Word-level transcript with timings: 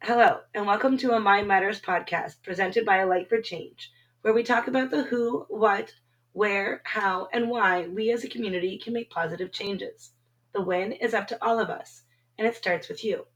Hello, 0.00 0.38
and 0.54 0.64
welcome 0.64 0.96
to 0.98 1.12
a 1.12 1.20
Mind 1.20 1.48
Matters 1.48 1.80
podcast 1.80 2.40
presented 2.42 2.86
by 2.86 2.98
A 2.98 3.06
Light 3.06 3.28
for 3.28 3.42
Change, 3.42 3.90
where 4.22 4.32
we 4.32 4.44
talk 4.44 4.68
about 4.68 4.90
the 4.90 5.02
who, 5.02 5.44
what, 5.48 5.92
where, 6.32 6.80
how, 6.84 7.28
and 7.32 7.50
why 7.50 7.88
we 7.88 8.10
as 8.12 8.22
a 8.22 8.28
community 8.28 8.78
can 8.78 8.92
make 8.92 9.10
positive 9.10 9.50
changes. 9.50 10.12
The 10.54 10.62
win 10.62 10.92
is 10.92 11.14
up 11.14 11.26
to 11.28 11.44
all 11.44 11.58
of 11.58 11.68
us, 11.68 12.04
and 12.38 12.46
it 12.46 12.54
starts 12.56 12.88
with 12.88 13.04
you. 13.04 13.26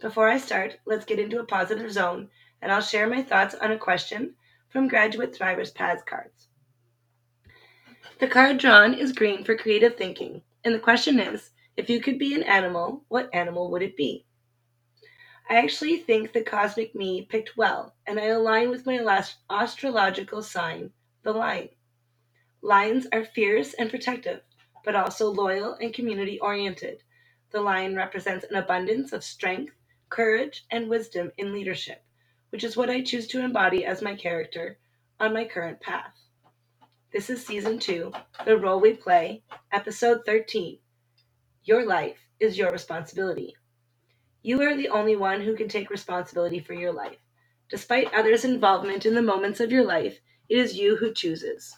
Before 0.00 0.28
I 0.28 0.38
start, 0.38 0.76
let's 0.84 1.06
get 1.06 1.20
into 1.20 1.38
a 1.38 1.46
positive 1.46 1.90
zone, 1.92 2.30
and 2.60 2.72
I'll 2.72 2.82
share 2.82 3.08
my 3.08 3.22
thoughts 3.22 3.54
on 3.54 3.70
a 3.70 3.78
question 3.78 4.34
from 4.68 4.88
Graduate 4.88 5.34
Thrivers 5.34 5.72
PAZ 5.72 6.02
cards. 6.04 6.48
The 8.18 8.28
card 8.28 8.58
drawn 8.58 8.92
is 8.92 9.12
green 9.12 9.44
for 9.44 9.56
creative 9.56 9.96
thinking, 9.96 10.42
and 10.64 10.74
the 10.74 10.80
question 10.80 11.20
is 11.20 11.52
if 11.76 11.88
you 11.88 12.00
could 12.00 12.18
be 12.18 12.34
an 12.34 12.42
animal, 12.42 13.04
what 13.08 13.30
animal 13.32 13.70
would 13.70 13.82
it 13.82 13.96
be? 13.96 14.25
I 15.48 15.58
actually 15.58 15.98
think 15.98 16.32
the 16.32 16.42
cosmic 16.42 16.92
me 16.96 17.22
picked 17.22 17.56
well, 17.56 17.94
and 18.04 18.18
I 18.18 18.26
align 18.26 18.68
with 18.68 18.84
my 18.84 18.98
last 18.98 19.36
astrological 19.48 20.42
sign, 20.42 20.90
the 21.22 21.32
lion. 21.32 21.68
Lions 22.62 23.06
are 23.12 23.24
fierce 23.24 23.72
and 23.74 23.88
protective, 23.88 24.40
but 24.84 24.96
also 24.96 25.30
loyal 25.30 25.74
and 25.74 25.94
community 25.94 26.40
oriented. 26.40 27.04
The 27.52 27.60
lion 27.60 27.94
represents 27.94 28.44
an 28.50 28.56
abundance 28.56 29.12
of 29.12 29.22
strength, 29.22 29.72
courage, 30.08 30.64
and 30.72 30.88
wisdom 30.88 31.30
in 31.38 31.52
leadership, 31.52 32.02
which 32.50 32.64
is 32.64 32.76
what 32.76 32.90
I 32.90 33.02
choose 33.02 33.28
to 33.28 33.44
embody 33.44 33.84
as 33.84 34.02
my 34.02 34.16
character 34.16 34.78
on 35.20 35.32
my 35.32 35.44
current 35.44 35.80
path. 35.80 36.12
This 37.12 37.30
is 37.30 37.46
season 37.46 37.78
two, 37.78 38.12
The 38.44 38.58
Role 38.58 38.80
We 38.80 38.94
Play, 38.94 39.44
episode 39.70 40.22
13. 40.26 40.80
Your 41.62 41.86
life 41.86 42.18
is 42.40 42.58
your 42.58 42.70
responsibility. 42.70 43.54
You 44.46 44.62
are 44.62 44.76
the 44.76 44.90
only 44.90 45.16
one 45.16 45.40
who 45.40 45.56
can 45.56 45.66
take 45.66 45.90
responsibility 45.90 46.60
for 46.60 46.72
your 46.72 46.92
life. 46.92 47.16
Despite 47.68 48.14
others' 48.14 48.44
involvement 48.44 49.04
in 49.04 49.16
the 49.16 49.20
moments 49.20 49.58
of 49.58 49.72
your 49.72 49.82
life, 49.84 50.20
it 50.48 50.56
is 50.56 50.78
you 50.78 50.94
who 50.94 51.12
chooses. 51.12 51.76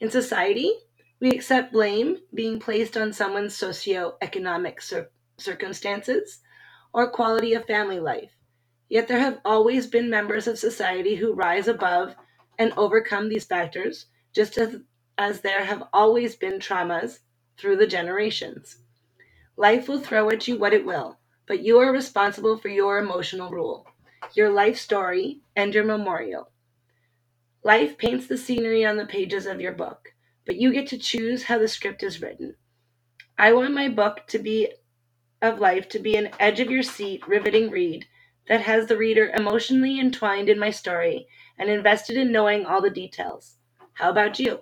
In 0.00 0.10
society, 0.10 0.72
we 1.20 1.28
accept 1.28 1.74
blame 1.74 2.16
being 2.32 2.60
placed 2.60 2.96
on 2.96 3.12
someone's 3.12 3.54
socio-economic 3.54 4.80
cir- 4.80 5.10
circumstances 5.36 6.40
or 6.94 7.10
quality 7.10 7.52
of 7.52 7.66
family 7.66 8.00
life. 8.00 8.32
Yet 8.88 9.06
there 9.06 9.20
have 9.20 9.42
always 9.44 9.86
been 9.86 10.08
members 10.08 10.46
of 10.46 10.58
society 10.58 11.16
who 11.16 11.34
rise 11.34 11.68
above 11.68 12.16
and 12.58 12.72
overcome 12.78 13.28
these 13.28 13.44
factors, 13.44 14.06
just 14.34 14.56
as, 14.56 14.76
as 15.18 15.42
there 15.42 15.66
have 15.66 15.82
always 15.92 16.36
been 16.36 16.58
traumas 16.58 17.18
through 17.58 17.76
the 17.76 17.86
generations. 17.86 18.78
Life 19.58 19.88
will 19.88 20.00
throw 20.00 20.30
at 20.30 20.48
you 20.48 20.56
what 20.56 20.72
it 20.72 20.86
will, 20.86 21.19
but 21.50 21.64
you 21.64 21.80
are 21.80 21.90
responsible 21.90 22.56
for 22.56 22.68
your 22.68 22.98
emotional 22.98 23.50
rule, 23.50 23.84
your 24.34 24.50
life 24.50 24.78
story, 24.78 25.40
and 25.56 25.74
your 25.74 25.82
memorial. 25.82 26.48
Life 27.64 27.98
paints 27.98 28.28
the 28.28 28.38
scenery 28.38 28.84
on 28.84 28.96
the 28.96 29.04
pages 29.04 29.46
of 29.46 29.60
your 29.60 29.72
book, 29.72 30.14
but 30.46 30.54
you 30.54 30.72
get 30.72 30.86
to 30.86 30.96
choose 30.96 31.42
how 31.42 31.58
the 31.58 31.66
script 31.66 32.04
is 32.04 32.22
written. 32.22 32.54
I 33.36 33.52
want 33.52 33.74
my 33.74 33.88
book 33.88 34.28
to 34.28 34.38
be 34.38 34.74
of 35.42 35.58
life 35.58 35.88
to 35.88 35.98
be 35.98 36.14
an 36.14 36.30
edge 36.38 36.60
of 36.60 36.70
your 36.70 36.84
seat, 36.84 37.26
riveting 37.26 37.68
read 37.68 38.06
that 38.46 38.60
has 38.60 38.86
the 38.86 38.96
reader 38.96 39.32
emotionally 39.34 39.98
entwined 39.98 40.48
in 40.48 40.56
my 40.60 40.70
story 40.70 41.26
and 41.58 41.68
invested 41.68 42.16
in 42.16 42.30
knowing 42.30 42.64
all 42.64 42.80
the 42.80 42.90
details. 42.90 43.56
How 43.94 44.10
about 44.10 44.38
you? 44.38 44.60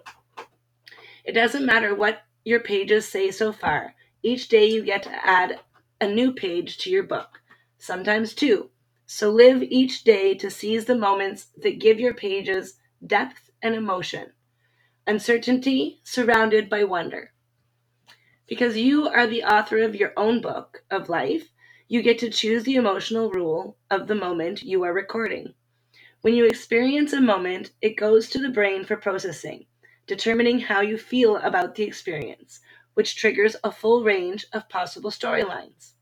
It 1.22 1.32
doesn't 1.32 1.66
matter 1.66 1.94
what 1.94 2.22
your 2.46 2.60
pages 2.60 3.06
say 3.06 3.30
so 3.30 3.52
far. 3.52 3.94
Each 4.22 4.48
day 4.48 4.70
you 4.70 4.82
get 4.82 5.02
to 5.02 5.26
add 5.26 5.60
a 6.00 6.06
new 6.06 6.32
page 6.32 6.78
to 6.78 6.90
your 6.90 7.02
book, 7.02 7.40
sometimes 7.78 8.34
two. 8.34 8.70
So 9.06 9.30
live 9.30 9.62
each 9.62 10.04
day 10.04 10.34
to 10.34 10.50
seize 10.50 10.84
the 10.84 10.96
moments 10.96 11.48
that 11.62 11.80
give 11.80 11.98
your 11.98 12.14
pages 12.14 12.74
depth 13.04 13.50
and 13.62 13.74
emotion, 13.74 14.32
uncertainty 15.06 16.00
surrounded 16.04 16.68
by 16.68 16.84
wonder. 16.84 17.32
Because 18.46 18.76
you 18.76 19.08
are 19.08 19.26
the 19.26 19.42
author 19.42 19.78
of 19.78 19.96
your 19.96 20.12
own 20.16 20.40
book 20.40 20.84
of 20.90 21.08
life, 21.08 21.50
you 21.88 22.02
get 22.02 22.18
to 22.18 22.30
choose 22.30 22.64
the 22.64 22.76
emotional 22.76 23.30
rule 23.30 23.76
of 23.90 24.06
the 24.06 24.14
moment 24.14 24.62
you 24.62 24.84
are 24.84 24.92
recording. 24.92 25.54
When 26.20 26.34
you 26.34 26.44
experience 26.46 27.12
a 27.12 27.20
moment, 27.20 27.72
it 27.80 27.96
goes 27.96 28.28
to 28.30 28.38
the 28.38 28.50
brain 28.50 28.84
for 28.84 28.96
processing, 28.96 29.66
determining 30.06 30.60
how 30.60 30.80
you 30.80 30.98
feel 30.98 31.36
about 31.38 31.74
the 31.74 31.84
experience, 31.84 32.60
which 32.98 33.14
triggers 33.14 33.54
a 33.62 33.70
full 33.70 34.02
range 34.02 34.44
of 34.52 34.68
possible 34.68 35.08
storylines. 35.08 35.92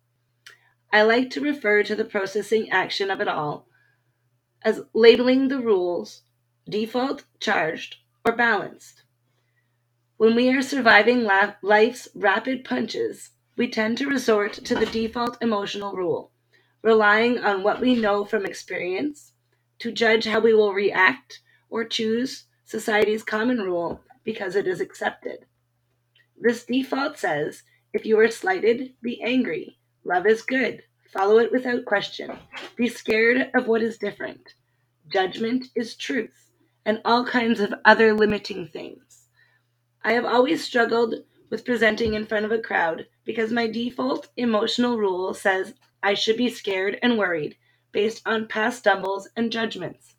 I 0.91 1.03
like 1.03 1.29
to 1.33 1.43
refer 1.43 1.83
to 1.83 1.95
the 1.95 2.07
processing 2.07 2.71
action 2.71 3.11
of 3.11 3.21
it 3.21 3.29
all 3.29 3.69
as 4.63 4.81
labeling 4.95 5.49
the 5.49 5.61
rules 5.61 6.23
default, 6.67 7.25
charged, 7.39 7.97
or 8.25 8.33
balanced. 8.33 9.03
When 10.17 10.35
we 10.35 10.49
are 10.49 10.63
surviving 10.63 11.25
la- 11.25 11.57
life's 11.61 12.09
rapid 12.15 12.65
punches, 12.65 13.33
we 13.59 13.69
tend 13.69 13.99
to 13.99 14.09
resort 14.09 14.55
to 14.55 14.75
the 14.75 14.87
default 14.87 15.37
emotional 15.43 15.93
rule, 15.93 16.31
relying 16.81 17.41
on 17.41 17.63
what 17.63 17.79
we 17.79 17.95
know 17.95 18.25
from 18.25 18.47
experience 18.47 19.35
to 19.81 19.93
judge 19.93 20.25
how 20.25 20.41
we 20.41 20.55
will 20.55 20.73
react 20.73 21.41
or 21.69 21.85
choose 21.85 22.45
society's 22.65 23.23
common 23.23 23.59
rule 23.59 24.01
because 24.25 24.57
it 24.57 24.67
is 24.67 24.81
accepted. 24.81 25.45
This 26.41 26.65
default 26.65 27.19
says 27.19 27.63
if 27.93 28.05
you 28.05 28.19
are 28.19 28.31
slighted, 28.31 28.95
be 29.03 29.23
angry. 29.23 29.79
Love 30.05 30.27
is 30.27 30.43
good. 30.43 30.83
Follow 31.13 31.39
it 31.39 31.51
without 31.51 31.85
question. 31.87 32.31
Be 32.77 32.89
scared 32.89 33.51
of 33.55 33.69
what 33.69 33.83
is 33.83 33.97
different. 33.97 34.55
Judgment 35.09 35.69
is 35.75 35.97
truth, 35.97 36.51
and 36.85 37.01
all 37.05 37.25
kinds 37.25 37.61
of 37.61 37.73
other 37.85 38.13
limiting 38.13 38.69
things. 38.69 39.29
I 40.05 40.13
have 40.13 40.25
always 40.25 40.63
struggled 40.63 41.15
with 41.49 41.65
presenting 41.65 42.15
in 42.15 42.27
front 42.27 42.45
of 42.45 42.53
a 42.53 42.59
crowd 42.59 43.07
because 43.25 43.51
my 43.51 43.67
default 43.67 44.29
emotional 44.37 44.99
rule 44.99 45.33
says 45.33 45.75
I 46.03 46.15
should 46.15 46.37
be 46.37 46.51
scared 46.51 46.99
and 47.03 47.17
worried 47.17 47.57
based 47.93 48.21
on 48.27 48.47
past 48.47 48.81
stumbles 48.81 49.29
and 49.37 49.51
judgments. 49.51 50.17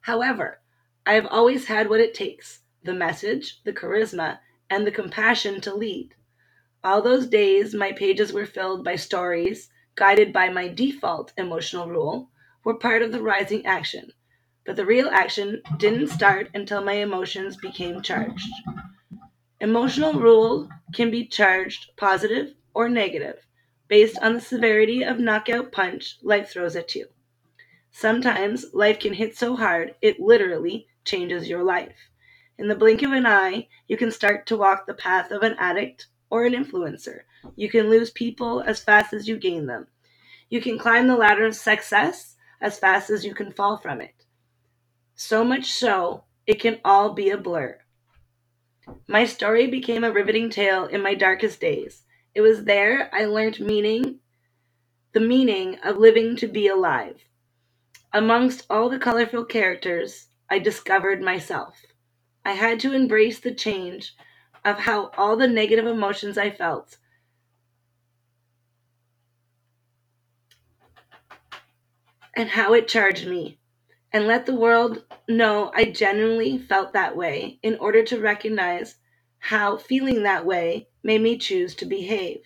However, 0.00 0.60
I 1.04 1.12
have 1.12 1.26
always 1.26 1.66
had 1.66 1.88
what 1.88 2.00
it 2.00 2.14
takes 2.14 2.60
the 2.84 2.94
message, 2.94 3.62
the 3.64 3.72
charisma, 3.72 4.38
and 4.72 4.86
the 4.86 4.90
compassion 4.90 5.60
to 5.60 5.74
lead. 5.74 6.14
All 6.82 7.02
those 7.02 7.26
days 7.28 7.74
my 7.74 7.92
pages 7.92 8.32
were 8.32 8.46
filled 8.46 8.84
by 8.84 8.96
stories 8.96 9.70
guided 9.96 10.32
by 10.32 10.48
my 10.48 10.68
default 10.68 11.34
emotional 11.36 11.88
rule 11.88 12.30
were 12.64 12.78
part 12.78 13.02
of 13.02 13.12
the 13.12 13.20
rising 13.22 13.66
action, 13.66 14.12
but 14.64 14.76
the 14.76 14.86
real 14.86 15.08
action 15.10 15.62
didn't 15.78 16.08
start 16.08 16.48
until 16.54 16.82
my 16.82 16.94
emotions 16.94 17.56
became 17.58 18.00
charged. 18.02 18.48
Emotional 19.60 20.14
rule 20.14 20.68
can 20.94 21.10
be 21.10 21.26
charged 21.26 21.96
positive 21.96 22.54
or 22.74 22.88
negative 22.88 23.46
based 23.88 24.18
on 24.20 24.34
the 24.34 24.40
severity 24.40 25.02
of 25.02 25.18
knockout 25.18 25.72
punch 25.72 26.18
life 26.22 26.50
throws 26.50 26.76
at 26.76 26.94
you. 26.94 27.08
Sometimes 27.90 28.74
life 28.74 28.98
can 29.00 29.14
hit 29.14 29.36
so 29.36 29.56
hard 29.56 29.94
it 30.02 30.20
literally 30.20 30.88
changes 31.04 31.48
your 31.48 31.62
life. 31.62 32.10
In 32.58 32.68
the 32.68 32.76
blink 32.76 33.02
of 33.02 33.12
an 33.12 33.26
eye, 33.26 33.68
you 33.88 33.96
can 33.96 34.10
start 34.10 34.46
to 34.46 34.56
walk 34.56 34.86
the 34.86 34.94
path 34.94 35.30
of 35.30 35.42
an 35.42 35.56
addict 35.58 36.06
or 36.30 36.44
an 36.44 36.52
influencer. 36.52 37.20
You 37.56 37.68
can 37.68 37.90
lose 37.90 38.10
people 38.10 38.60
as 38.60 38.84
fast 38.84 39.12
as 39.12 39.26
you 39.26 39.36
gain 39.36 39.66
them. 39.66 39.86
You 40.48 40.60
can 40.60 40.78
climb 40.78 41.08
the 41.08 41.16
ladder 41.16 41.46
of 41.46 41.56
success 41.56 42.36
as 42.60 42.78
fast 42.78 43.10
as 43.10 43.24
you 43.24 43.34
can 43.34 43.52
fall 43.52 43.78
from 43.78 44.00
it. 44.00 44.24
So 45.14 45.44
much 45.44 45.72
so, 45.72 46.24
it 46.46 46.60
can 46.60 46.80
all 46.84 47.14
be 47.14 47.30
a 47.30 47.38
blur. 47.38 47.78
My 49.06 49.24
story 49.24 49.66
became 49.66 50.04
a 50.04 50.12
riveting 50.12 50.50
tale 50.50 50.86
in 50.86 51.02
my 51.02 51.14
darkest 51.14 51.60
days. 51.60 52.02
It 52.34 52.40
was 52.40 52.64
there 52.64 53.08
I 53.12 53.24
learned 53.24 53.60
meaning, 53.60 54.20
the 55.12 55.20
meaning 55.20 55.78
of 55.84 55.98
living 55.98 56.36
to 56.36 56.46
be 56.46 56.68
alive. 56.68 57.20
Amongst 58.12 58.66
all 58.68 58.88
the 58.88 58.98
colorful 58.98 59.44
characters, 59.44 60.26
I 60.50 60.58
discovered 60.58 61.22
myself. 61.22 61.76
I 62.44 62.52
had 62.52 62.80
to 62.80 62.92
embrace 62.92 63.40
the 63.40 63.54
change 63.54 64.14
of 64.64 64.80
how 64.80 65.10
all 65.16 65.36
the 65.36 65.48
negative 65.48 65.86
emotions 65.86 66.38
I 66.38 66.50
felt 66.50 66.98
and 72.34 72.48
how 72.50 72.74
it 72.74 72.88
charged 72.88 73.26
me, 73.28 73.58
and 74.12 74.26
let 74.26 74.46
the 74.46 74.54
world 74.54 75.04
know 75.28 75.70
I 75.74 75.86
genuinely 75.86 76.58
felt 76.58 76.92
that 76.94 77.16
way 77.16 77.58
in 77.62 77.76
order 77.78 78.02
to 78.04 78.20
recognize 78.20 78.96
how 79.38 79.76
feeling 79.76 80.22
that 80.22 80.46
way 80.46 80.88
made 81.02 81.20
me 81.22 81.36
choose 81.38 81.74
to 81.76 81.86
behave. 81.86 82.40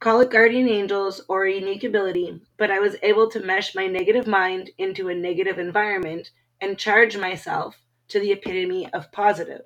Call 0.00 0.20
it 0.20 0.30
guardian 0.30 0.68
angels 0.68 1.22
or 1.28 1.44
a 1.46 1.54
unique 1.54 1.84
ability, 1.84 2.40
but 2.58 2.70
I 2.70 2.80
was 2.80 2.96
able 3.02 3.30
to 3.30 3.40
mesh 3.40 3.74
my 3.74 3.86
negative 3.86 4.26
mind 4.26 4.70
into 4.78 5.08
a 5.08 5.14
negative 5.14 5.58
environment 5.58 6.30
and 6.60 6.78
charge 6.78 7.16
myself 7.16 7.76
to 8.08 8.20
the 8.20 8.32
epitome 8.32 8.92
of 8.92 9.12
positive. 9.12 9.62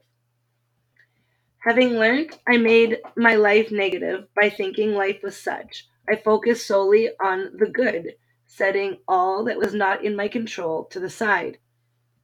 Having 1.61 1.95
learned, 1.95 2.39
I 2.49 2.57
made 2.57 2.99
my 3.17 3.35
life 3.35 3.71
negative 3.71 4.29
by 4.35 4.49
thinking 4.49 4.95
life 4.95 5.21
was 5.23 5.37
such. 5.37 5.87
I 6.09 6.17
focused 6.17 6.67
solely 6.67 7.11
on 7.23 7.51
the 7.59 7.67
good, 7.67 8.15
setting 8.47 8.99
all 9.09 9.45
that 9.45 9.59
was 9.59 9.75
not 9.75 10.05
in 10.05 10.17
my 10.17 10.29
control 10.29 10.85
to 10.87 11.01
the 11.01 11.11
side. 11.11 11.59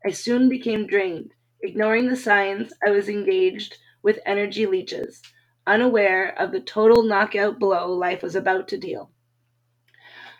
I 0.06 0.10
soon 0.10 0.48
became 0.48 0.86
drained, 0.86 1.32
ignoring 1.62 2.08
the 2.08 2.16
signs 2.16 2.72
I 2.86 2.90
was 2.90 3.08
engaged 3.08 3.78
with 4.02 4.20
energy 4.24 4.66
leeches, 4.66 5.22
unaware 5.66 6.38
of 6.38 6.52
the 6.52 6.60
total 6.60 7.02
knockout 7.02 7.58
blow 7.58 7.92
life 7.92 8.22
was 8.22 8.36
about 8.36 8.68
to 8.68 8.78
deal. 8.78 9.10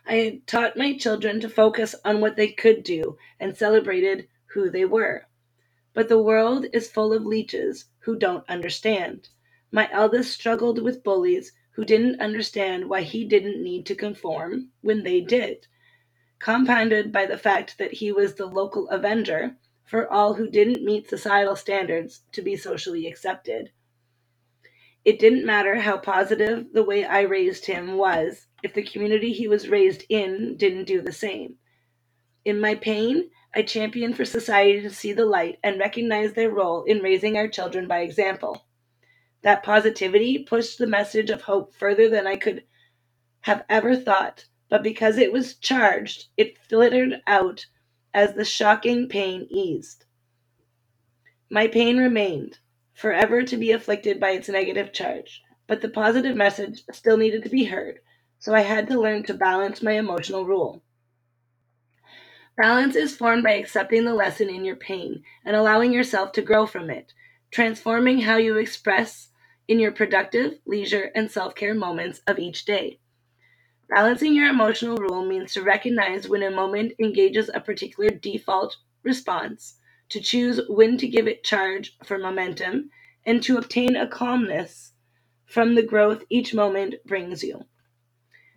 I 0.07 0.43
taught 0.47 0.77
my 0.77 0.97
children 0.97 1.41
to 1.41 1.49
focus 1.49 1.95
on 2.05 2.21
what 2.21 2.37
they 2.37 2.49
could 2.49 2.85
do 2.85 3.17
and 3.41 3.57
celebrated 3.57 4.29
who 4.53 4.71
they 4.71 4.85
were. 4.85 5.27
But 5.95 6.09
the 6.09 6.23
world 6.23 6.67
is 6.73 6.91
full 6.91 7.13
of 7.13 7.25
leeches 7.25 7.87
who 8.01 8.17
don't 8.17 8.45
understand. 8.49 9.29
My 9.71 9.89
eldest 9.93 10.33
struggled 10.33 10.83
with 10.83 11.05
bullies 11.05 11.53
who 11.75 11.85
didn't 11.85 12.21
understand 12.21 12.89
why 12.91 13.03
he 13.03 13.25
didn't 13.25 13.63
need 13.63 13.87
to 13.87 13.95
conform 13.95 14.73
when 14.81 15.05
they 15.05 15.21
did, 15.21 15.69
compounded 16.41 17.13
by 17.13 17.27
the 17.27 17.39
fact 17.39 17.79
that 17.79 17.95
he 17.95 18.11
was 18.11 18.35
the 18.35 18.47
local 18.47 18.89
avenger 18.89 19.57
for 19.85 20.13
all 20.13 20.35
who 20.35 20.51
didn't 20.51 20.85
meet 20.85 21.09
societal 21.09 21.55
standards 21.55 22.23
to 22.33 22.43
be 22.43 22.57
socially 22.57 23.07
accepted. 23.07 23.71
It 25.05 25.19
didn't 25.19 25.47
matter 25.47 25.77
how 25.77 25.99
positive 25.99 26.73
the 26.73 26.83
way 26.83 27.05
I 27.05 27.21
raised 27.21 27.67
him 27.67 27.97
was 27.97 28.47
if 28.63 28.75
the 28.75 28.83
community 28.83 29.33
he 29.33 29.47
was 29.47 29.69
raised 29.69 30.05
in 30.09 30.57
didn't 30.57 30.87
do 30.87 31.01
the 31.01 31.13
same. 31.13 31.59
In 32.45 32.61
my 32.61 32.75
pain, 32.75 33.31
I 33.55 33.63
championed 33.63 34.17
for 34.17 34.25
society 34.25 34.83
to 34.83 34.91
see 34.91 35.13
the 35.13 35.25
light 35.25 35.59
and 35.63 35.79
recognize 35.79 36.35
their 36.35 36.51
role 36.51 36.83
in 36.83 37.03
raising 37.03 37.39
our 37.39 37.49
children 37.49 37.89
by 37.89 38.01
example. 38.01 38.67
That 39.43 39.63
positivity 39.63 40.45
pushed 40.45 40.79
the 40.79 40.87
message 40.87 41.31
of 41.31 41.43
hope 41.43 41.75
further 41.75 42.09
than 42.09 42.27
I 42.27 42.37
could 42.37 42.65
have 43.43 43.65
ever 43.69 43.97
thought, 43.97 44.47
but 44.69 44.83
because 44.83 45.17
it 45.19 45.33
was 45.33 45.55
charged, 45.55 46.27
it 46.37 46.59
flittered 46.59 47.23
out 47.27 47.67
as 48.13 48.35
the 48.35 48.45
shocking 48.45 49.09
pain 49.09 49.47
eased. 49.51 50.05
My 51.51 51.67
pain 51.67 51.99
remained, 51.99 52.59
forever 52.93 53.43
to 53.43 53.57
be 53.57 53.71
afflicted 53.71 54.21
by 54.21 54.31
its 54.31 54.49
negative 54.49 54.93
charge, 54.93 55.43
but 55.67 55.81
the 55.81 55.89
positive 55.89 56.37
message 56.37 56.83
still 56.93 57.17
needed 57.17 57.43
to 57.45 57.49
be 57.51 57.65
heard, 57.65 58.01
so 58.39 58.55
I 58.55 58.61
had 58.61 58.89
to 58.89 59.01
learn 59.01 59.23
to 59.25 59.35
balance 59.35 59.83
my 59.83 59.93
emotional 59.93 60.45
rule. 60.45 60.83
Balance 62.57 62.95
is 62.95 63.17
formed 63.17 63.43
by 63.43 63.55
accepting 63.55 64.05
the 64.05 64.15
lesson 64.15 64.49
in 64.49 64.65
your 64.65 64.77
pain 64.77 65.25
and 65.45 65.57
allowing 65.57 65.93
yourself 65.93 66.31
to 66.33 66.43
grow 66.43 66.67
from 66.67 66.89
it, 66.89 67.13
transforming 67.51 68.21
how 68.21 68.37
you 68.37 68.57
express 68.57 69.31
in 69.67 69.81
your 69.81 69.91
productive, 69.91 70.61
leisure, 70.65 71.11
and 71.17 71.31
self 71.31 71.57
care 71.57 71.75
moments 71.75 72.21
of 72.29 72.39
each 72.39 72.65
day. 72.65 73.01
Balancing 73.89 74.35
your 74.35 74.49
emotional 74.49 74.97
rule 74.97 75.25
means 75.25 75.53
to 75.55 75.63
recognize 75.63 76.29
when 76.29 76.45
a 76.45 76.51
moment 76.51 76.93
engages 77.01 77.51
a 77.53 77.61
particular 77.61 78.11
default 78.11 78.77
response, 79.03 79.79
to 80.11 80.21
choose 80.21 80.61
when 80.69 80.97
to 80.99 81.09
give 81.09 81.27
it 81.27 81.43
charge 81.43 81.97
for 82.05 82.19
momentum, 82.19 82.91
and 83.27 83.43
to 83.43 83.59
obtain 83.59 83.97
a 83.97 84.07
calmness 84.07 84.93
from 85.45 85.75
the 85.75 85.83
growth 85.83 86.23
each 86.31 86.55
moment 86.55 86.95
brings 87.05 87.43
you. 87.43 87.65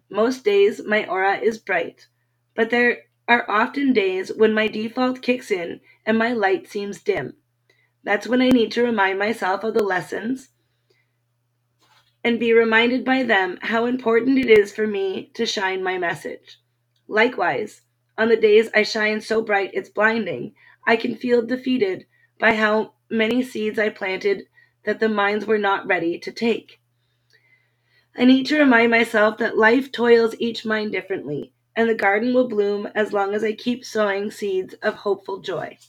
Most 0.09 0.43
days 0.43 0.83
my 0.85 1.07
aura 1.07 1.37
is 1.37 1.57
bright, 1.57 2.07
but 2.55 2.69
there 2.69 3.06
are 3.27 3.49
often 3.49 3.93
days 3.93 4.31
when 4.35 4.53
my 4.53 4.67
default 4.67 5.21
kicks 5.21 5.51
in 5.51 5.81
and 6.05 6.17
my 6.17 6.31
light 6.31 6.67
seems 6.67 7.01
dim. 7.01 7.35
That's 8.03 8.27
when 8.27 8.41
I 8.41 8.49
need 8.49 8.71
to 8.73 8.83
remind 8.83 9.19
myself 9.19 9.63
of 9.63 9.73
the 9.73 9.83
lessons 9.83 10.49
and 12.23 12.39
be 12.39 12.53
reminded 12.53 13.05
by 13.05 13.23
them 13.23 13.57
how 13.61 13.85
important 13.85 14.37
it 14.37 14.49
is 14.49 14.73
for 14.73 14.87
me 14.87 15.31
to 15.33 15.45
shine 15.45 15.83
my 15.83 15.97
message. 15.97 16.59
Likewise, 17.07 17.81
on 18.17 18.29
the 18.29 18.35
days 18.35 18.69
I 18.73 18.83
shine 18.83 19.21
so 19.21 19.41
bright 19.41 19.71
it's 19.73 19.89
blinding, 19.89 20.53
I 20.85 20.95
can 20.95 21.15
feel 21.15 21.45
defeated 21.45 22.05
by 22.39 22.55
how 22.55 22.93
many 23.09 23.43
seeds 23.43 23.77
I 23.77 23.89
planted 23.89 24.43
that 24.85 24.99
the 24.99 25.09
minds 25.09 25.45
were 25.45 25.57
not 25.57 25.87
ready 25.87 26.17
to 26.19 26.31
take. 26.31 26.79
I 28.17 28.25
need 28.25 28.45
to 28.47 28.59
remind 28.59 28.89
myself 28.89 29.37
that 29.37 29.57
life 29.57 29.91
toils 29.91 30.35
each 30.39 30.65
mind 30.65 30.91
differently, 30.91 31.53
and 31.77 31.89
the 31.89 31.95
garden 31.95 32.35
will 32.35 32.49
bloom 32.49 32.89
as 32.95 33.13
long 33.13 33.35
as 33.35 33.45
I 33.45 33.53
keep 33.53 33.85
sowing 33.85 34.31
seeds 34.31 34.75
of 34.83 34.95
hopeful 34.95 35.39
joy. 35.41 35.79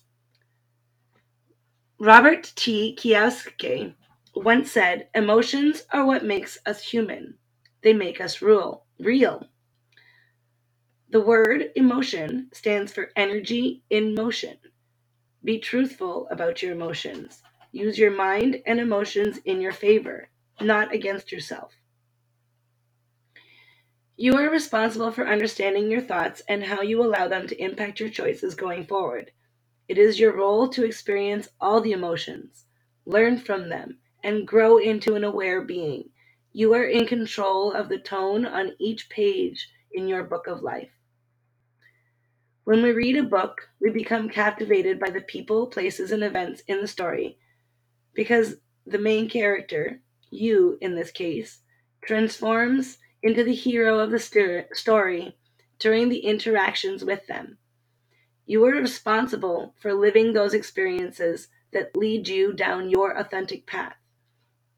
Robert 2.00 2.52
T. 2.56 2.96
Kiyosaki 3.00 3.94
once 4.36 4.70
said, 4.72 5.08
Emotions 5.14 5.84
are 5.92 6.06
what 6.06 6.24
makes 6.26 6.58
us 6.66 6.82
human. 6.82 7.36
They 7.82 7.94
make 7.94 8.20
us 8.20 8.42
rule, 8.42 8.86
real. 9.00 9.48
The 11.10 11.22
word 11.22 11.70
emotion 11.76 12.50
stands 12.52 12.92
for 12.92 13.10
energy 13.16 13.84
in 13.90 14.14
motion. 14.14 14.58
Be 15.44 15.58
truthful 15.60 16.28
about 16.30 16.62
your 16.62 16.72
emotions. 16.72 17.42
Use 17.72 17.98
your 17.98 18.12
mind 18.12 18.58
and 18.66 18.80
emotions 18.80 19.38
in 19.46 19.62
your 19.62 19.72
favor, 19.72 20.30
not 20.60 20.94
against 20.94 21.32
yourself. 21.32 21.74
You 24.20 24.34
are 24.34 24.50
responsible 24.50 25.12
for 25.12 25.28
understanding 25.28 25.92
your 25.92 26.00
thoughts 26.00 26.42
and 26.48 26.64
how 26.64 26.82
you 26.82 27.00
allow 27.00 27.28
them 27.28 27.46
to 27.46 27.62
impact 27.62 28.00
your 28.00 28.08
choices 28.08 28.56
going 28.56 28.84
forward. 28.84 29.30
It 29.86 29.96
is 29.96 30.18
your 30.18 30.36
role 30.36 30.68
to 30.70 30.84
experience 30.84 31.50
all 31.60 31.80
the 31.80 31.92
emotions, 31.92 32.64
learn 33.06 33.38
from 33.38 33.68
them, 33.68 33.98
and 34.24 34.44
grow 34.44 34.78
into 34.78 35.14
an 35.14 35.22
aware 35.22 35.62
being. 35.62 36.10
You 36.52 36.74
are 36.74 36.84
in 36.84 37.06
control 37.06 37.70
of 37.70 37.88
the 37.88 38.00
tone 38.00 38.44
on 38.44 38.72
each 38.80 39.08
page 39.08 39.68
in 39.92 40.08
your 40.08 40.24
book 40.24 40.48
of 40.48 40.62
life. 40.62 40.90
When 42.64 42.82
we 42.82 42.90
read 42.90 43.16
a 43.18 43.22
book, 43.22 43.68
we 43.80 43.90
become 43.90 44.28
captivated 44.28 44.98
by 44.98 45.10
the 45.10 45.20
people, 45.20 45.68
places, 45.68 46.10
and 46.10 46.24
events 46.24 46.62
in 46.66 46.80
the 46.80 46.88
story 46.88 47.38
because 48.14 48.56
the 48.84 48.98
main 48.98 49.28
character, 49.28 50.00
you 50.28 50.76
in 50.80 50.96
this 50.96 51.12
case, 51.12 51.60
transforms 52.04 52.98
into 53.22 53.44
the 53.44 53.54
hero 53.54 53.98
of 53.98 54.10
the 54.10 54.66
story 54.72 55.36
during 55.78 56.08
the 56.08 56.20
interactions 56.20 57.04
with 57.04 57.26
them. 57.26 57.58
You 58.46 58.64
are 58.64 58.72
responsible 58.72 59.74
for 59.80 59.92
living 59.92 60.32
those 60.32 60.54
experiences 60.54 61.48
that 61.72 61.96
lead 61.96 62.28
you 62.28 62.52
down 62.52 62.88
your 62.88 63.16
authentic 63.16 63.66
path. 63.66 63.96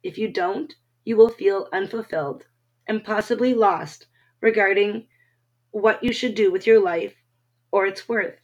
If 0.02 0.18
you 0.18 0.28
don't, 0.32 0.74
you 1.04 1.16
will 1.16 1.28
feel 1.28 1.68
unfulfilled 1.72 2.46
and 2.86 3.04
possibly 3.04 3.54
lost 3.54 4.06
regarding 4.40 5.06
what 5.70 6.02
you 6.02 6.12
should 6.12 6.34
do 6.34 6.50
with 6.50 6.66
your 6.66 6.80
life 6.80 7.14
or 7.70 7.86
its 7.86 8.08
worth. 8.08 8.40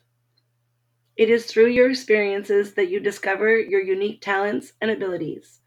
It 1.17 1.31
is 1.31 1.47
through 1.47 1.69
your 1.69 1.91
experiences 1.91 2.75
that 2.75 2.91
you 2.91 3.01
discover 3.01 3.59
your 3.59 3.81
unique 3.81 4.21
talents 4.21 4.75
and 4.81 4.91
abilities, 4.91 5.61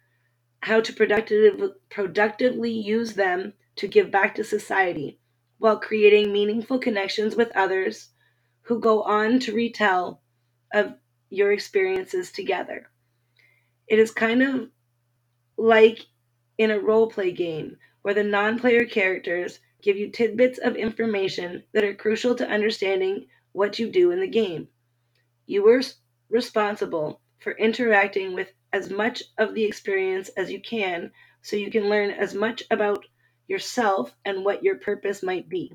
how 0.61 0.79
to 0.79 0.93
productive, 0.93 1.71
productively 1.89 2.71
use 2.71 3.15
them 3.15 3.53
to 3.79 3.87
give 3.87 4.11
back 4.11 4.35
to 4.35 4.43
society 4.43 5.19
while 5.57 5.79
creating 5.79 6.31
meaningful 6.33 6.79
connections 6.79 7.35
with 7.35 7.51
others 7.55 8.09
who 8.61 8.79
go 8.79 9.03
on 9.03 9.39
to 9.39 9.53
retell 9.53 10.21
of 10.73 10.93
your 11.29 11.51
experiences 11.51 12.31
together. 12.31 12.89
It 13.87 13.99
is 13.99 14.11
kind 14.11 14.43
of 14.43 14.69
like 15.57 15.99
in 16.57 16.71
a 16.71 16.79
role 16.79 17.09
play 17.09 17.31
game 17.31 17.77
where 18.01 18.13
the 18.13 18.23
non 18.23 18.59
player 18.59 18.85
characters 18.85 19.59
give 19.81 19.97
you 19.97 20.11
tidbits 20.11 20.59
of 20.59 20.75
information 20.75 21.63
that 21.73 21.83
are 21.83 21.95
crucial 21.95 22.35
to 22.35 22.49
understanding 22.49 23.27
what 23.53 23.79
you 23.79 23.89
do 23.89 24.11
in 24.11 24.19
the 24.19 24.27
game. 24.27 24.67
You 25.45 25.67
are 25.69 25.81
responsible 26.29 27.21
for 27.39 27.57
interacting 27.57 28.33
with 28.33 28.49
as 28.73 28.89
much 28.89 29.23
of 29.37 29.55
the 29.55 29.63
experience 29.63 30.29
as 30.37 30.51
you 30.51 30.61
can 30.61 31.11
so 31.41 31.55
you 31.55 31.71
can 31.71 31.89
learn 31.89 32.11
as 32.11 32.33
much 32.33 32.63
about 32.69 33.05
yourself 33.49 34.15
and 34.23 34.45
what 34.45 34.63
your 34.63 34.77
purpose 34.77 35.23
might 35.23 35.49
be. 35.49 35.73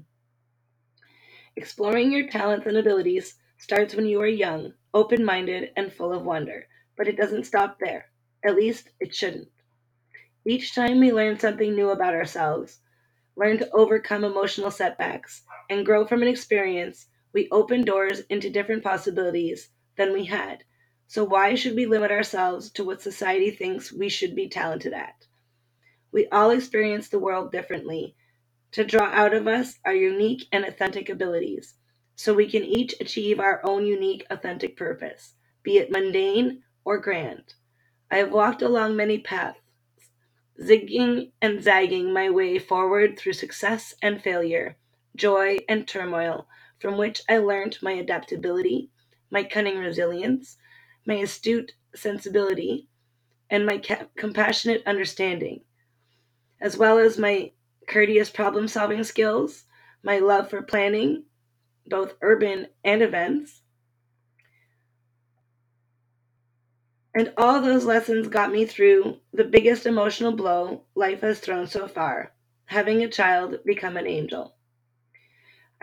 Exploring 1.56 2.12
your 2.12 2.28
talents 2.28 2.66
and 2.66 2.76
abilities 2.76 3.36
starts 3.58 3.94
when 3.94 4.06
you 4.06 4.20
are 4.20 4.26
young, 4.26 4.74
open 4.92 5.24
minded, 5.24 5.70
and 5.76 5.92
full 5.92 6.12
of 6.12 6.24
wonder, 6.24 6.66
but 6.96 7.08
it 7.08 7.16
doesn't 7.16 7.46
stop 7.46 7.78
there. 7.80 8.06
At 8.44 8.56
least, 8.56 8.90
it 9.00 9.14
shouldn't. 9.14 9.48
Each 10.46 10.74
time 10.74 11.00
we 11.00 11.12
learn 11.12 11.38
something 11.38 11.74
new 11.74 11.90
about 11.90 12.14
ourselves, 12.14 12.80
learn 13.36 13.58
to 13.58 13.70
overcome 13.72 14.24
emotional 14.24 14.70
setbacks, 14.70 15.42
and 15.70 15.86
grow 15.86 16.06
from 16.06 16.22
an 16.22 16.28
experience, 16.28 17.06
we 17.32 17.48
open 17.50 17.84
doors 17.84 18.20
into 18.28 18.50
different 18.50 18.84
possibilities 18.84 19.70
than 19.96 20.12
we 20.12 20.24
had. 20.26 20.64
So, 21.06 21.24
why 21.24 21.54
should 21.54 21.76
we 21.76 21.86
limit 21.86 22.10
ourselves 22.10 22.70
to 22.72 22.84
what 22.84 23.02
society 23.02 23.50
thinks 23.50 23.92
we 23.92 24.08
should 24.08 24.34
be 24.34 24.48
talented 24.48 24.92
at? 24.92 25.26
We 26.14 26.28
all 26.28 26.52
experience 26.52 27.10
the 27.10 27.20
world 27.20 27.52
differently. 27.52 28.16
To 28.72 28.84
draw 28.84 29.06
out 29.06 29.34
of 29.34 29.48
us 29.48 29.78
our 29.84 29.94
unique 29.94 30.44
and 30.52 30.64
authentic 30.64 31.08
abilities, 31.08 31.74
so 32.16 32.34
we 32.34 32.50
can 32.50 32.64
each 32.64 32.94
achieve 33.00 33.40
our 33.40 33.60
own 33.64 33.86
unique, 33.86 34.26
authentic 34.30 34.76
purpose, 34.76 35.34
be 35.62 35.78
it 35.78 35.90
mundane 35.90 36.62
or 36.84 36.98
grand. 36.98 37.54
I 38.10 38.18
have 38.18 38.32
walked 38.32 38.62
along 38.62 38.96
many 38.96 39.18
paths, 39.18 39.58
zigging 40.60 41.32
and 41.42 41.62
zagging 41.62 42.12
my 42.12 42.30
way 42.30 42.58
forward 42.58 43.18
through 43.18 43.34
success 43.34 43.94
and 44.02 44.22
failure, 44.22 44.76
joy 45.16 45.58
and 45.68 45.88
turmoil, 45.88 46.48
from 46.80 46.98
which 46.98 47.22
I 47.28 47.38
learned 47.38 47.78
my 47.82 47.92
adaptability, 47.92 48.90
my 49.30 49.44
cunning 49.44 49.78
resilience, 49.78 50.58
my 51.06 51.14
astute 51.14 51.72
sensibility, 51.94 52.88
and 53.50 53.66
my 53.66 53.78
ca- 53.78 54.06
compassionate 54.16 54.82
understanding, 54.86 55.62
as 56.60 56.76
well 56.76 56.98
as 56.98 57.18
my 57.18 57.52
courteous 57.86 58.30
problem 58.30 58.68
solving 58.68 59.04
skills, 59.04 59.64
my 60.02 60.18
love 60.18 60.50
for 60.50 60.62
planning, 60.62 61.24
both 61.86 62.14
urban 62.22 62.66
and 62.84 63.02
events. 63.02 63.62
And 67.14 67.32
all 67.36 67.60
those 67.60 67.84
lessons 67.84 68.28
got 68.28 68.50
me 68.50 68.66
through 68.66 69.18
the 69.32 69.44
biggest 69.44 69.86
emotional 69.86 70.32
blow 70.32 70.82
life 70.94 71.20
has 71.20 71.38
thrown 71.38 71.66
so 71.66 71.86
far 71.86 72.32
having 72.66 73.02
a 73.02 73.08
child 73.08 73.58
become 73.64 73.96
an 73.96 74.06
angel. 74.06 74.54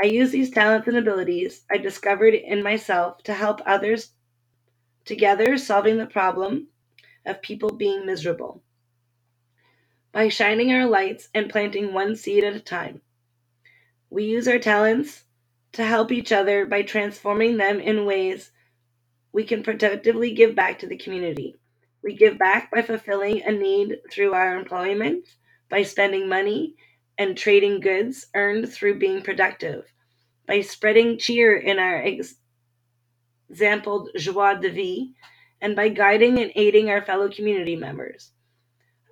I 0.01 0.08
use 0.08 0.32
these 0.32 0.50
talents 0.50 0.88
and 0.88 0.98
abilities 0.98 1.63
I 1.72 1.78
discovered 1.78 2.34
in 2.34 2.63
myself 2.63 3.22
to 3.24 3.34
help 3.34 3.62
others 3.66 4.13
together 5.06 5.58
solving 5.58 5.98
the 5.98 6.08
problem 6.08 6.68
of 7.25 7.42
people 7.42 7.75
being 7.75 8.06
miserable 8.06 8.63
by 10.12 10.27
shining 10.27 10.72
our 10.74 10.86
lights 10.86 11.30
and 11.34 11.50
planting 11.50 11.94
one 11.94 12.15
seed 12.15 12.44
at 12.44 12.56
a 12.56 12.60
time. 12.60 13.01
We 14.10 14.25
use 14.25 14.48
our 14.48 14.60
talents 14.60 15.24
to 15.74 15.86
help 15.86 16.12
each 16.12 16.32
other 16.32 16.65
by 16.65 16.82
transforming 16.82 17.58
them 17.58 17.80
in 17.80 18.06
ways 18.06 18.51
we 19.32 19.46
can 19.46 19.63
productively 19.63 20.34
give 20.34 20.56
back 20.56 20.80
to 20.80 20.88
the 20.88 20.98
community. 20.98 21.56
We 22.03 22.15
give 22.15 22.38
back 22.38 22.72
by 22.72 22.82
fulfilling 22.82 23.41
a 23.44 23.51
need 23.51 24.00
through 24.12 24.34
our 24.34 24.58
employment, 24.58 25.27
by 25.70 25.84
spending 25.84 26.27
money 26.27 26.75
and 27.18 27.38
trading 27.38 27.80
goods 27.80 28.27
earned 28.36 28.72
through 28.72 29.00
being 29.00 29.22
productive, 29.22 29.86
by 30.48 30.62
spreading 30.62 31.18
cheer 31.18 31.56
in 31.56 31.80
our 31.80 32.03
ex- 32.03 32.36
exampled 33.50 34.10
joie 34.18 34.56
de 34.56 34.70
vie, 34.70 35.13
and 35.62 35.75
by 35.75 35.88
guiding 35.88 36.39
and 36.39 36.51
aiding 36.56 36.89
our 36.89 37.01
fellow 37.01 37.30
community 37.30 37.75
members. 37.77 38.32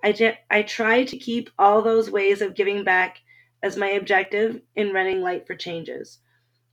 I, 0.02 0.62
try 0.62 1.04
to 1.04 1.16
keep 1.16 1.50
all 1.58 1.82
those 1.82 2.10
ways 2.10 2.40
of 2.40 2.54
giving 2.54 2.84
back 2.84 3.18
as 3.62 3.76
my 3.76 3.88
objective 3.88 4.60
in 4.74 4.92
running 4.92 5.20
Light 5.20 5.46
for 5.46 5.54
Changes. 5.54 6.18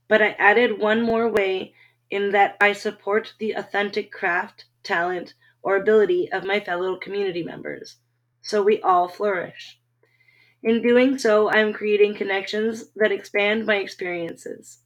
But 0.08 0.22
I 0.22 0.36
added 0.38 0.78
one 0.78 1.02
more 1.02 1.28
way 1.28 1.74
in 2.10 2.32
that 2.32 2.56
I 2.60 2.72
support 2.72 3.34
the 3.38 3.52
authentic 3.52 4.10
craft, 4.10 4.64
talent, 4.82 5.34
or 5.62 5.76
ability 5.76 6.32
of 6.32 6.44
my 6.44 6.60
fellow 6.60 6.96
community 6.96 7.42
members, 7.42 7.96
so 8.40 8.62
we 8.62 8.80
all 8.80 9.08
flourish. 9.08 9.78
In 10.62 10.82
doing 10.82 11.18
so, 11.18 11.48
I 11.48 11.58
am 11.58 11.72
creating 11.72 12.14
connections 12.14 12.90
that 12.96 13.12
expand 13.12 13.66
my 13.66 13.76
experiences. 13.76 14.80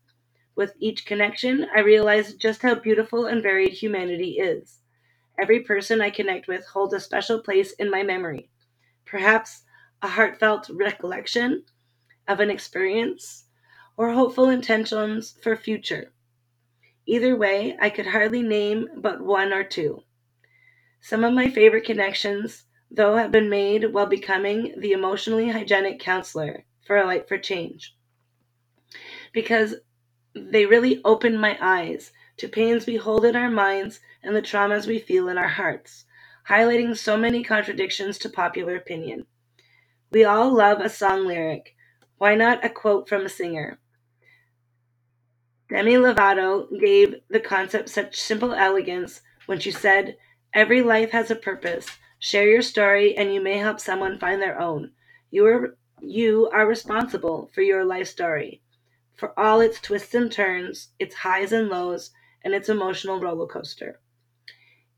With 0.55 0.75
each 0.79 1.07
connection, 1.07 1.67
I 1.75 1.81
realize 1.81 2.35
just 2.35 2.63
how 2.63 2.75
beautiful 2.75 3.25
and 3.27 3.43
varied 3.43 3.73
humanity 3.73 4.33
is. 4.33 4.82
Every 5.41 5.61
person 5.61 6.01
I 6.01 6.11
connect 6.11 6.47
with 6.47 6.67
holds 6.67 6.95
a 6.95 7.01
special 7.01 7.41
place 7.41 7.73
in 7.73 7.91
my 7.91 8.03
memory, 8.03 8.51
perhaps 9.05 9.63
a 10.03 10.09
heartfelt 10.09 10.69
recollection 10.71 11.65
of 12.29 12.41
an 12.41 12.51
experience 12.51 13.45
or 13.97 14.13
hopeful 14.13 14.49
intentions 14.49 15.37
for 15.43 15.57
future. 15.57 16.13
Either 17.07 17.37
way, 17.37 17.77
I 17.81 17.91
could 17.91 18.07
hardly 18.07 18.43
name 18.43 18.89
but 18.97 19.21
one 19.21 19.53
or 19.53 19.65
two. 19.65 20.03
Some 21.01 21.25
of 21.25 21.33
my 21.33 21.51
favorite 21.51 21.85
connections, 21.85 22.65
though, 22.91 23.17
have 23.17 23.33
been 23.33 23.51
made 23.51 23.93
while 23.93 24.07
becoming 24.07 24.75
the 24.79 24.93
emotionally 24.93 25.49
hygienic 25.49 25.99
counselor 25.99 26.65
for 26.87 26.97
a 26.97 27.05
Light 27.05 27.27
for 27.27 27.39
Change. 27.39 27.97
Because 29.33 29.75
they 30.35 30.67
really 30.67 31.01
opened 31.05 31.41
my 31.41 31.59
eyes 31.61 32.13
to 32.39 32.49
pains 32.49 32.87
we 32.87 32.97
hold 32.97 33.25
in 33.25 33.37
our 33.37 33.51
minds 33.51 34.01
and 34.23 34.35
the 34.35 34.43
traumas 34.43 34.87
we 34.87 34.99
feel 34.99 35.29
in 35.29 35.39
our 35.39 35.49
hearts, 35.49 36.05
highlighting 36.49 36.97
so 36.97 37.17
many 37.17 37.43
contradictions 37.43 38.19
to 38.19 38.29
popular 38.29 38.77
opinion. 38.77 39.27
We 40.11 40.25
all 40.25 40.55
love 40.55 40.81
a 40.81 40.89
song 40.89 41.27
lyric. 41.27 41.75
Why 42.19 42.35
not 42.35 42.65
a 42.65 42.69
quote 42.69 43.09
from 43.09 43.25
a 43.25 43.29
singer? 43.29 43.79
Demi 45.69 45.95
Lovato 45.95 46.69
gave 46.79 47.15
the 47.31 47.41
concept 47.41 47.89
such 47.89 48.21
simple 48.21 48.53
elegance 48.53 49.23
when 49.47 49.59
she 49.59 49.71
said, 49.71 50.17
Every 50.53 50.83
life 50.83 51.13
has 51.13 51.31
a 51.31 51.35
purpose. 51.35 51.87
Share 52.19 52.47
your 52.47 52.61
story 52.63 53.17
and 53.17 53.33
you 53.33 53.41
may 53.41 53.57
help 53.57 53.81
someone 53.81 54.19
find 54.19 54.41
their 54.41 54.61
own. 54.61 54.93
You 55.31 55.47
are 55.47 55.77
you 56.03 56.51
are 56.53 56.67
responsible 56.67 57.51
for 57.55 57.63
your 57.63 57.85
life 57.85 58.09
story, 58.09 58.61
for 59.15 59.39
all 59.39 59.61
its 59.61 59.81
twists 59.81 60.15
and 60.15 60.31
turns, 60.31 60.89
its 60.99 61.15
highs 61.15 61.53
and 61.53 61.69
lows, 61.69 62.11
and 62.45 62.55
its 62.55 62.69
emotional 62.69 63.21
roller 63.21 63.47
coaster. 63.47 64.01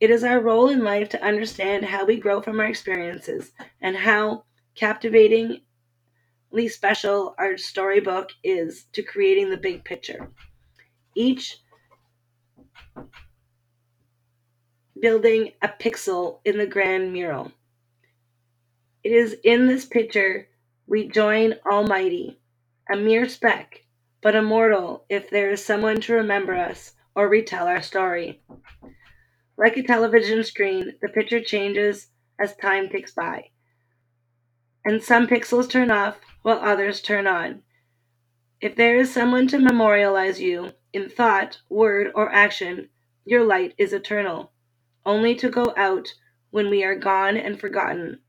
It 0.01 0.11
is 0.11 0.25
our 0.25 0.41
role 0.41 0.69
in 0.69 0.83
life 0.85 1.09
to 1.11 1.25
understand 1.25 1.85
how 1.85 2.05
we 2.05 2.17
grow 2.17 2.43
from 2.43 2.61
our 2.61 2.67
experiences 2.67 3.53
and 3.81 3.97
how 3.97 4.45
captivatingly 4.75 5.63
special 6.69 7.35
our 7.39 7.57
storybook 7.57 8.31
is 8.43 8.87
to 8.93 9.03
creating 9.03 9.51
the 9.51 9.57
big 9.57 9.85
picture. 9.85 10.31
Each 11.15 11.59
building 15.01 15.53
a 15.63 15.69
pixel 15.69 16.41
in 16.45 16.59
the 16.59 16.67
grand 16.67 17.13
mural. 17.13 17.53
It 19.03 19.13
is 19.13 19.37
in 19.45 19.67
this 19.67 19.85
picture 19.85 20.49
we 20.87 21.09
join 21.09 21.55
Almighty, 21.71 22.41
a 22.91 22.97
mere 22.97 23.29
speck, 23.29 23.85
but 24.23 24.35
immortal 24.35 25.05
if 25.09 25.31
there 25.31 25.51
is 25.51 25.65
someone 25.65 26.01
to 26.01 26.15
remember 26.15 26.55
us 26.55 26.94
or 27.15 27.29
retell 27.29 27.67
our 27.67 27.83
story. 27.83 28.43
Like 29.57 29.77
a 29.77 29.83
television 29.83 30.43
screen, 30.43 30.95
the 31.01 31.09
picture 31.09 31.41
changes 31.41 32.09
as 32.41 32.57
time 32.57 32.89
ticks 32.89 33.13
by. 33.13 33.51
And 34.85 35.03
some 35.03 35.27
pixels 35.27 35.71
turn 35.71 35.91
off 35.91 36.19
while 36.43 36.59
others 36.59 37.01
turn 37.01 37.27
on. 37.27 37.63
If 38.61 38.77
there 38.77 38.97
is 38.97 39.13
someone 39.13 39.47
to 39.49 39.59
memorialize 39.59 40.41
you 40.41 40.73
in 40.93 41.09
thought, 41.09 41.61
word, 41.69 42.11
or 42.15 42.33
action, 42.33 42.89
your 43.25 43.45
light 43.45 43.75
is 43.79 43.93
eternal, 43.93 44.53
only 45.07 45.35
to 45.37 45.49
go 45.49 45.73
out 45.77 46.09
when 46.51 46.71
we 46.71 46.85
are 46.85 46.95
gone 46.95 47.37
and 47.37 47.59
forgotten. 47.59 48.21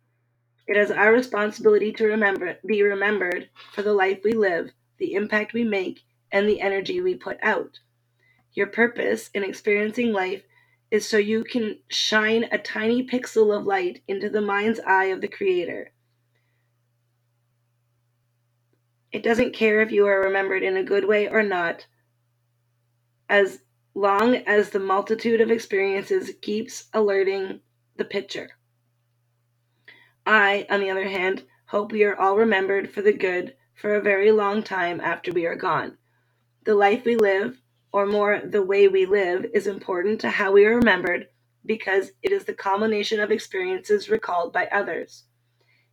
It 0.67 0.77
is 0.77 0.89
our 0.91 1.13
responsibility 1.13 1.91
to 1.93 2.05
remember, 2.05 2.57
be 2.65 2.81
remembered 2.81 3.49
for 3.73 3.81
the 3.81 3.93
life 3.93 4.21
we 4.23 4.31
live, 4.31 4.71
the 4.97 5.13
impact 5.13 5.53
we 5.53 5.63
make, 5.63 6.01
and 6.31 6.49
the 6.49 6.61
energy 6.61 7.01
we 7.01 7.15
put 7.15 7.37
out. 7.43 7.79
Your 8.55 8.67
purpose 8.67 9.29
in 9.33 9.43
experiencing 9.43 10.13
life 10.13 10.43
is 10.89 11.07
so 11.07 11.17
you 11.17 11.43
can 11.43 11.79
shine 11.89 12.45
a 12.51 12.57
tiny 12.57 13.05
pixel 13.05 13.55
of 13.55 13.65
light 13.65 14.01
into 14.07 14.29
the 14.29 14.41
mind's 14.41 14.79
eye 14.79 15.05
of 15.05 15.19
the 15.19 15.27
Creator. 15.27 15.91
It 19.11 19.23
doesn't 19.23 19.53
care 19.53 19.81
if 19.81 19.91
you 19.91 20.07
are 20.07 20.21
remembered 20.21 20.63
in 20.63 20.77
a 20.77 20.83
good 20.83 21.05
way 21.05 21.27
or 21.27 21.43
not, 21.43 21.85
as 23.29 23.59
long 23.93 24.35
as 24.35 24.69
the 24.69 24.79
multitude 24.79 25.41
of 25.41 25.51
experiences 25.51 26.31
keeps 26.41 26.87
alerting 26.93 27.59
the 27.97 28.05
picture. 28.05 28.49
I, 30.25 30.65
on 30.69 30.79
the 30.79 30.89
other 30.89 31.07
hand, 31.07 31.43
hope 31.67 31.91
we 31.91 32.03
are 32.03 32.15
all 32.15 32.37
remembered 32.37 32.91
for 32.91 33.01
the 33.01 33.13
good 33.13 33.55
for 33.73 33.95
a 33.95 34.01
very 34.01 34.31
long 34.31 34.63
time 34.63 34.99
after 35.01 35.31
we 35.31 35.45
are 35.45 35.55
gone. 35.55 35.97
The 36.63 36.75
life 36.75 37.05
we 37.05 37.15
live, 37.15 37.61
or 37.95 38.05
more, 38.05 38.41
the 38.43 38.61
way 38.61 38.89
we 38.89 39.05
live, 39.05 39.45
is 39.53 39.67
important 39.67 40.19
to 40.19 40.29
how 40.29 40.51
we 40.51 40.65
are 40.65 40.75
remembered 40.75 41.27
because 41.65 42.11
it 42.21 42.33
is 42.33 42.43
the 42.43 42.53
culmination 42.53 43.21
of 43.21 43.31
experiences 43.31 44.09
recalled 44.09 44.51
by 44.51 44.65
others. 44.65 45.23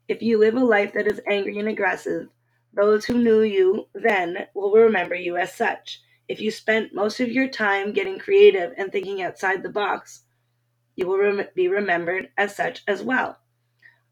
If 0.09 0.21
you 0.21 0.37
live 0.37 0.57
a 0.57 0.65
life 0.65 0.95
that 0.95 1.07
is 1.07 1.21
angry 1.31 1.61
and 1.61 1.69
aggressive, 1.69 2.27
those 2.75 3.05
who 3.05 3.23
knew 3.23 3.43
you 3.43 3.87
then 3.95 4.49
will 4.53 4.73
remember 4.73 5.15
you 5.15 5.37
as 5.37 5.55
such. 5.55 6.01
If 6.27 6.41
you 6.41 6.51
spent 6.51 6.93
most 6.93 7.21
of 7.21 7.31
your 7.31 7.47
time 7.47 7.93
getting 7.93 8.19
creative 8.19 8.73
and 8.77 8.91
thinking 8.91 9.23
outside 9.23 9.63
the 9.63 9.69
box, 9.69 10.23
you 10.97 11.07
will 11.07 11.19
rem- 11.19 11.49
be 11.55 11.69
remembered 11.69 12.31
as 12.37 12.57
such 12.57 12.83
as 12.89 13.01
well. 13.05 13.39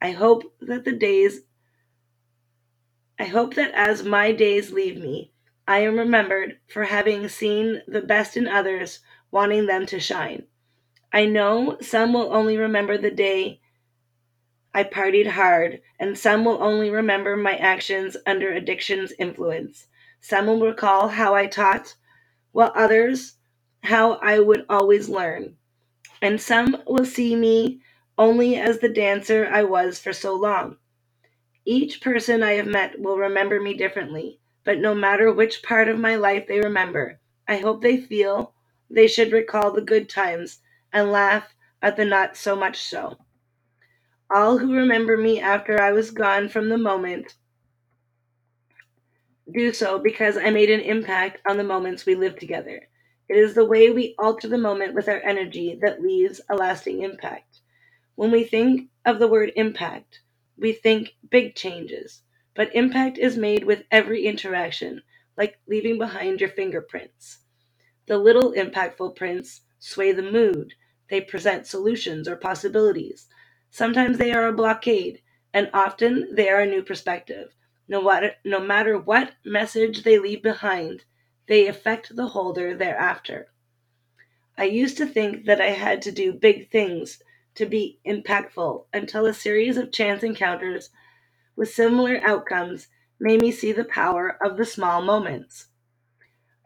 I 0.00 0.12
hope 0.12 0.44
that 0.60 0.84
the 0.84 0.92
days 0.92 1.40
I 3.18 3.24
hope 3.24 3.54
that 3.54 3.72
as 3.74 4.04
my 4.04 4.30
days 4.30 4.70
leave 4.70 4.96
me, 4.96 5.32
I 5.70 5.82
am 5.82 6.00
remembered 6.00 6.58
for 6.66 6.82
having 6.82 7.28
seen 7.28 7.82
the 7.86 8.00
best 8.00 8.36
in 8.36 8.48
others, 8.48 8.98
wanting 9.30 9.66
them 9.66 9.86
to 9.86 10.00
shine. 10.00 10.48
I 11.12 11.26
know 11.26 11.78
some 11.80 12.12
will 12.12 12.34
only 12.34 12.56
remember 12.56 12.98
the 12.98 13.12
day 13.12 13.60
I 14.74 14.82
partied 14.82 15.28
hard, 15.28 15.80
and 16.00 16.18
some 16.18 16.44
will 16.44 16.60
only 16.60 16.90
remember 16.90 17.36
my 17.36 17.54
actions 17.54 18.16
under 18.26 18.50
addiction's 18.50 19.12
influence. 19.16 19.86
Some 20.20 20.48
will 20.48 20.66
recall 20.66 21.06
how 21.06 21.36
I 21.36 21.46
taught, 21.46 21.94
while 22.50 22.72
others 22.74 23.36
how 23.84 24.14
I 24.14 24.40
would 24.40 24.66
always 24.68 25.08
learn. 25.08 25.56
And 26.20 26.40
some 26.40 26.82
will 26.84 27.04
see 27.04 27.36
me 27.36 27.80
only 28.18 28.56
as 28.56 28.80
the 28.80 28.88
dancer 28.88 29.48
I 29.48 29.62
was 29.62 30.00
for 30.00 30.12
so 30.12 30.34
long. 30.34 30.78
Each 31.64 32.00
person 32.00 32.42
I 32.42 32.54
have 32.54 32.66
met 32.66 33.00
will 33.00 33.18
remember 33.18 33.60
me 33.60 33.74
differently, 33.74 34.39
but 34.70 34.78
no 34.78 34.94
matter 34.94 35.32
which 35.32 35.64
part 35.64 35.88
of 35.88 35.98
my 35.98 36.14
life 36.14 36.46
they 36.46 36.60
remember, 36.60 37.18
I 37.48 37.56
hope 37.56 37.82
they 37.82 37.96
feel 37.96 38.54
they 38.88 39.08
should 39.08 39.32
recall 39.32 39.72
the 39.72 39.80
good 39.80 40.08
times 40.08 40.60
and 40.92 41.10
laugh 41.10 41.56
at 41.82 41.96
the 41.96 42.04
not 42.04 42.36
so 42.36 42.54
much 42.54 42.78
so. 42.78 43.16
All 44.32 44.58
who 44.58 44.72
remember 44.72 45.16
me 45.16 45.40
after 45.40 45.82
I 45.82 45.90
was 45.90 46.12
gone 46.12 46.48
from 46.48 46.68
the 46.68 46.78
moment 46.78 47.34
do 49.52 49.72
so 49.72 49.98
because 49.98 50.36
I 50.36 50.50
made 50.50 50.70
an 50.70 50.78
impact 50.78 51.40
on 51.48 51.56
the 51.56 51.64
moments 51.64 52.06
we 52.06 52.14
lived 52.14 52.38
together. 52.38 52.80
It 53.28 53.36
is 53.36 53.54
the 53.54 53.64
way 53.64 53.90
we 53.90 54.14
alter 54.20 54.46
the 54.46 54.56
moment 54.56 54.94
with 54.94 55.08
our 55.08 55.20
energy 55.20 55.80
that 55.82 56.00
leaves 56.00 56.40
a 56.48 56.54
lasting 56.54 57.02
impact. 57.02 57.58
When 58.14 58.30
we 58.30 58.44
think 58.44 58.88
of 59.04 59.18
the 59.18 59.26
word 59.26 59.50
impact, 59.56 60.20
we 60.56 60.72
think 60.72 61.16
big 61.28 61.56
changes, 61.56 62.22
but 62.60 62.76
impact 62.76 63.16
is 63.16 63.38
made 63.38 63.64
with 63.64 63.84
every 63.90 64.26
interaction, 64.26 65.00
like 65.34 65.58
leaving 65.66 65.96
behind 65.96 66.42
your 66.42 66.50
fingerprints. 66.50 67.38
The 68.06 68.18
little 68.18 68.52
impactful 68.52 69.16
prints 69.16 69.62
sway 69.78 70.12
the 70.12 70.30
mood, 70.30 70.74
they 71.08 71.22
present 71.22 71.66
solutions 71.66 72.28
or 72.28 72.36
possibilities. 72.36 73.28
Sometimes 73.70 74.18
they 74.18 74.30
are 74.32 74.46
a 74.46 74.52
blockade, 74.52 75.22
and 75.54 75.70
often 75.72 76.34
they 76.34 76.50
are 76.50 76.60
a 76.60 76.66
new 76.66 76.82
perspective. 76.82 77.56
No 77.88 78.02
matter, 78.02 78.32
no 78.44 78.60
matter 78.60 78.98
what 78.98 79.36
message 79.42 80.02
they 80.02 80.18
leave 80.18 80.42
behind, 80.42 81.04
they 81.46 81.66
affect 81.66 82.14
the 82.14 82.26
holder 82.26 82.76
thereafter. 82.76 83.48
I 84.58 84.64
used 84.64 84.98
to 84.98 85.06
think 85.06 85.46
that 85.46 85.62
I 85.62 85.70
had 85.70 86.02
to 86.02 86.12
do 86.12 86.34
big 86.34 86.68
things 86.68 87.22
to 87.54 87.64
be 87.64 88.00
impactful 88.04 88.84
until 88.92 89.24
a 89.24 89.32
series 89.32 89.78
of 89.78 89.92
chance 89.92 90.22
encounters 90.22 90.90
with 91.60 91.74
similar 91.74 92.18
outcomes 92.24 92.88
made 93.20 93.38
me 93.38 93.52
see 93.52 93.70
the 93.70 93.84
power 93.84 94.38
of 94.42 94.56
the 94.56 94.64
small 94.64 95.02
moments. 95.02 95.66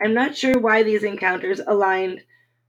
I'm 0.01 0.15
not 0.15 0.37
sure 0.37 0.57
why 0.57 0.85
these 0.85 1.03
encounters 1.03 1.61
aligned 1.67 2.23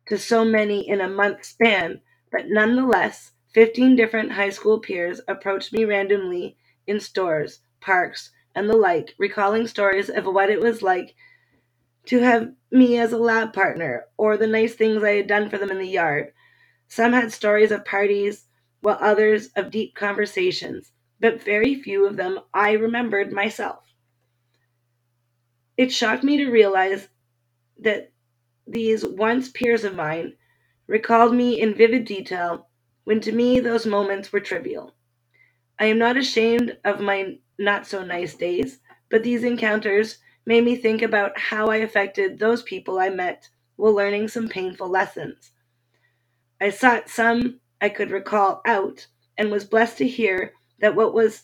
to 0.07 0.17
so 0.17 0.43
many 0.43 0.89
in 0.89 1.01
a 1.01 1.07
month 1.07 1.45
span, 1.45 2.01
but 2.31 2.45
nonetheless, 2.47 3.33
15 3.53 3.95
different 3.95 4.31
high 4.31 4.49
school 4.49 4.79
peers 4.79 5.21
approached 5.27 5.71
me 5.71 5.85
randomly 5.85 6.57
in 6.87 6.99
stores, 6.99 7.59
parks, 7.79 8.31
and 8.55 8.67
the 8.67 8.75
like, 8.75 9.13
recalling 9.19 9.67
stories 9.67 10.09
of 10.09 10.25
what 10.25 10.49
it 10.49 10.59
was 10.59 10.81
like 10.81 11.13
to 12.07 12.21
have 12.21 12.51
me 12.71 12.97
as 12.97 13.13
a 13.13 13.19
lab 13.19 13.53
partner 13.53 14.05
or 14.17 14.35
the 14.35 14.47
nice 14.47 14.73
things 14.73 15.03
I 15.03 15.11
had 15.11 15.27
done 15.27 15.47
for 15.47 15.59
them 15.59 15.69
in 15.69 15.77
the 15.77 15.87
yard. 15.87 16.33
Some 16.87 17.13
had 17.13 17.31
stories 17.31 17.69
of 17.69 17.85
parties, 17.85 18.47
while 18.81 18.97
others 18.99 19.49
of 19.55 19.69
deep 19.69 19.93
conversations, 19.93 20.91
but 21.19 21.43
very 21.43 21.81
few 21.81 22.05
of 22.05 22.17
them 22.17 22.39
I 22.53 22.73
remembered 22.73 23.31
myself. 23.31 23.83
It 25.77 25.91
shocked 25.91 26.23
me 26.23 26.37
to 26.37 26.49
realize 26.49 27.07
that 27.79 28.11
these 28.67 29.05
once 29.05 29.49
peers 29.49 29.83
of 29.83 29.95
mine 29.95 30.33
recalled 30.87 31.33
me 31.33 31.59
in 31.61 31.75
vivid 31.75 32.05
detail 32.05 32.69
when 33.03 33.19
to 33.21 33.31
me 33.31 33.59
those 33.59 33.85
moments 33.85 34.31
were 34.31 34.39
trivial. 34.39 34.95
I 35.79 35.85
am 35.85 35.97
not 35.97 36.17
ashamed 36.17 36.77
of 36.85 37.01
my 37.01 37.37
not 37.59 37.85
so 37.87 38.03
nice 38.03 38.35
days, 38.35 38.79
but 39.09 39.23
these 39.23 39.43
encounters 39.43 40.19
made 40.45 40.63
me 40.63 40.75
think 40.75 41.01
about 41.01 41.37
how 41.37 41.67
I 41.67 41.77
affected 41.77 42.39
those 42.39 42.63
people 42.63 42.99
I 42.99 43.09
met 43.09 43.49
while 43.75 43.93
learning 43.93 44.29
some 44.29 44.47
painful 44.47 44.89
lessons. 44.89 45.51
I 46.61 46.69
sought 46.69 47.09
some 47.09 47.59
I 47.81 47.89
could 47.89 48.11
recall 48.11 48.61
out 48.65 49.07
and 49.37 49.51
was 49.51 49.65
blessed 49.65 49.97
to 49.99 50.07
hear 50.07 50.53
that 50.79 50.95
what 50.95 51.13
was 51.13 51.43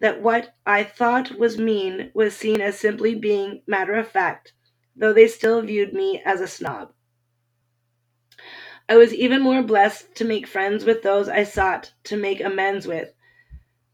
that 0.00 0.22
what 0.22 0.54
I 0.66 0.84
thought 0.84 1.38
was 1.38 1.58
mean 1.58 2.10
was 2.14 2.36
seen 2.36 2.60
as 2.60 2.78
simply 2.78 3.14
being 3.14 3.62
matter 3.66 3.94
of 3.94 4.08
fact, 4.08 4.52
though 4.94 5.12
they 5.12 5.26
still 5.26 5.62
viewed 5.62 5.94
me 5.94 6.22
as 6.24 6.40
a 6.40 6.46
snob. 6.46 6.92
I 8.88 8.96
was 8.96 9.14
even 9.14 9.42
more 9.42 9.62
blessed 9.62 10.14
to 10.16 10.24
make 10.24 10.46
friends 10.46 10.84
with 10.84 11.02
those 11.02 11.28
I 11.28 11.44
sought 11.44 11.92
to 12.04 12.16
make 12.16 12.40
amends 12.40 12.86
with, 12.86 13.12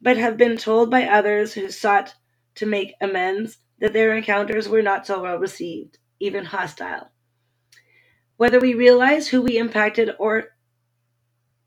but 0.01 0.17
have 0.19 0.37
been 0.37 0.57
told 0.57 0.91
by 0.91 1.05
others 1.05 1.55
who 1.55 1.71
sought 1.71 2.15
to 2.57 2.67
make 2.67 2.95
amends 3.01 3.59
that 3.79 3.93
their 3.93 4.15
encounters 4.15 4.69
were 4.69 4.83
not 4.83 5.07
so 5.07 5.23
well 5.23 5.39
received, 5.39 5.99
even 6.21 6.45
hostile. 6.45 7.11
Whether 8.37 8.61
we 8.61 8.75
realize 8.75 9.29
who 9.29 9.41
we 9.41 9.57
impacted 9.57 10.11
or 10.19 10.49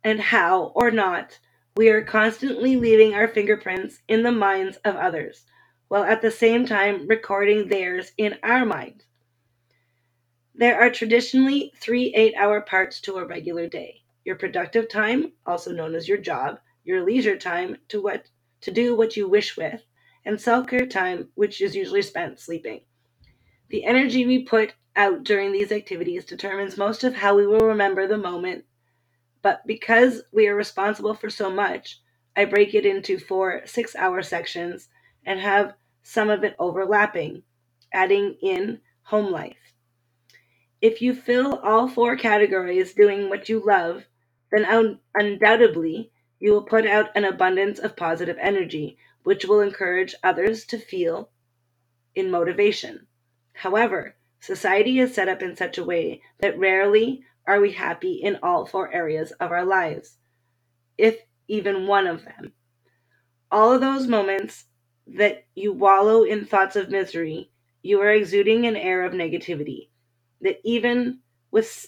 and 0.04 0.20
how 0.20 0.72
or 0.76 0.92
not, 0.92 1.40
we 1.76 1.90
are 1.90 2.04
constantly 2.04 2.78
leaving 2.78 3.14
our 3.14 3.28
fingerprints 3.28 4.00
in 4.08 4.24
the 4.24 4.32
minds 4.32 4.78
of 4.86 4.96
others, 4.96 5.46
while 5.90 6.04
at 6.04 6.22
the 6.22 6.32
same 6.32 6.66
time 6.66 7.06
recording 7.08 7.68
theirs 7.68 8.12
in 8.18 8.36
our 8.44 8.66
mind. 8.66 9.04
There 10.54 10.80
are 10.80 10.90
traditionally 10.90 11.74
three 11.78 12.14
eight 12.16 12.34
hour 12.36 12.62
parts 12.62 13.02
to 13.02 13.18
a 13.18 13.26
regular 13.26 13.68
day 13.68 14.06
your 14.26 14.36
productive 14.36 14.90
time, 14.90 15.32
also 15.46 15.72
known 15.72 15.94
as 15.94 16.08
your 16.08 16.18
job, 16.18 16.60
your 16.84 17.06
leisure 17.06 17.38
time 17.38 17.78
to 17.88 18.02
what 18.02 18.26
to 18.62 18.72
do 18.72 18.96
what 18.96 19.16
you 19.16 19.30
wish 19.30 19.56
with, 19.56 19.84
and 20.26 20.42
self-care 20.42 20.88
time, 20.88 21.30
which 21.36 21.62
is 21.62 21.76
usually 21.76 22.02
spent 22.02 22.40
sleeping. 22.40 22.82
The 23.70 23.86
energy 23.86 24.26
we 24.26 24.44
put 24.44 24.74
out 24.96 25.24
during 25.24 25.52
these 25.52 25.72
activities 25.72 26.26
determines 26.26 26.78
most 26.78 27.04
of 27.04 27.14
how 27.14 27.36
we 27.36 27.46
will 27.46 27.60
remember 27.60 28.08
the 28.08 28.18
moment. 28.18 28.66
But 29.46 29.68
because 29.68 30.24
we 30.34 30.48
are 30.48 30.56
responsible 30.56 31.14
for 31.14 31.30
so 31.30 31.52
much, 31.52 32.02
I 32.36 32.46
break 32.46 32.74
it 32.74 32.84
into 32.84 33.20
four 33.20 33.62
six 33.68 33.96
hour 33.96 34.24
sections 34.24 34.90
and 35.24 35.40
have 35.40 35.76
some 36.02 36.32
of 36.32 36.44
it 36.44 36.56
overlapping, 36.58 37.44
adding 37.94 38.38
in 38.42 38.82
home 39.04 39.32
life. 39.32 39.76
If 40.82 41.00
you 41.00 41.14
fill 41.14 41.60
all 41.60 41.88
four 41.88 42.16
categories 42.18 42.96
doing 42.96 43.30
what 43.30 43.48
you 43.48 43.64
love, 43.64 44.06
then 44.52 44.66
un- 44.66 45.00
undoubtedly 45.14 46.12
you 46.40 46.52
will 46.52 46.64
put 46.64 46.88
out 46.88 47.12
an 47.16 47.24
abundance 47.24 47.78
of 47.78 47.96
positive 47.96 48.38
energy, 48.42 48.98
which 49.26 49.46
will 49.46 49.62
encourage 49.62 50.16
others 50.24 50.66
to 50.66 50.80
feel 50.80 51.30
in 52.16 52.32
motivation. 52.32 53.06
However, 53.54 54.16
society 54.40 55.00
is 55.00 55.14
set 55.14 55.30
up 55.30 55.44
in 55.44 55.56
such 55.56 55.78
a 55.78 55.86
way 55.86 56.24
that 56.40 56.58
rarely 56.58 57.24
are 57.48 57.62
we 57.62 57.72
happy 57.72 58.14
in 58.14 58.40
all 58.42 58.66
four 58.66 58.94
areas 58.94 59.32
of 59.34 59.52
our 59.52 59.66
lives, 59.66 60.18
if 60.98 61.18
even 61.48 61.88
one 61.88 62.08
of 62.08 62.24
them. 62.24 62.54
All 63.52 63.72
of 63.72 63.82
those 63.82 64.08
moments 64.08 64.66
that 65.08 65.46
you 65.54 65.72
wallow 65.72 66.24
in 66.24 66.46
thoughts 66.46 66.76
of 66.76 66.90
misery, 66.90 67.52
you 67.82 68.02
are 68.02 68.12
exuding 68.12 68.66
an 68.66 68.76
air 68.76 69.04
of 69.04 69.14
negativity 69.14 69.90
that 70.42 70.60
even 70.64 71.20
with 71.52 71.88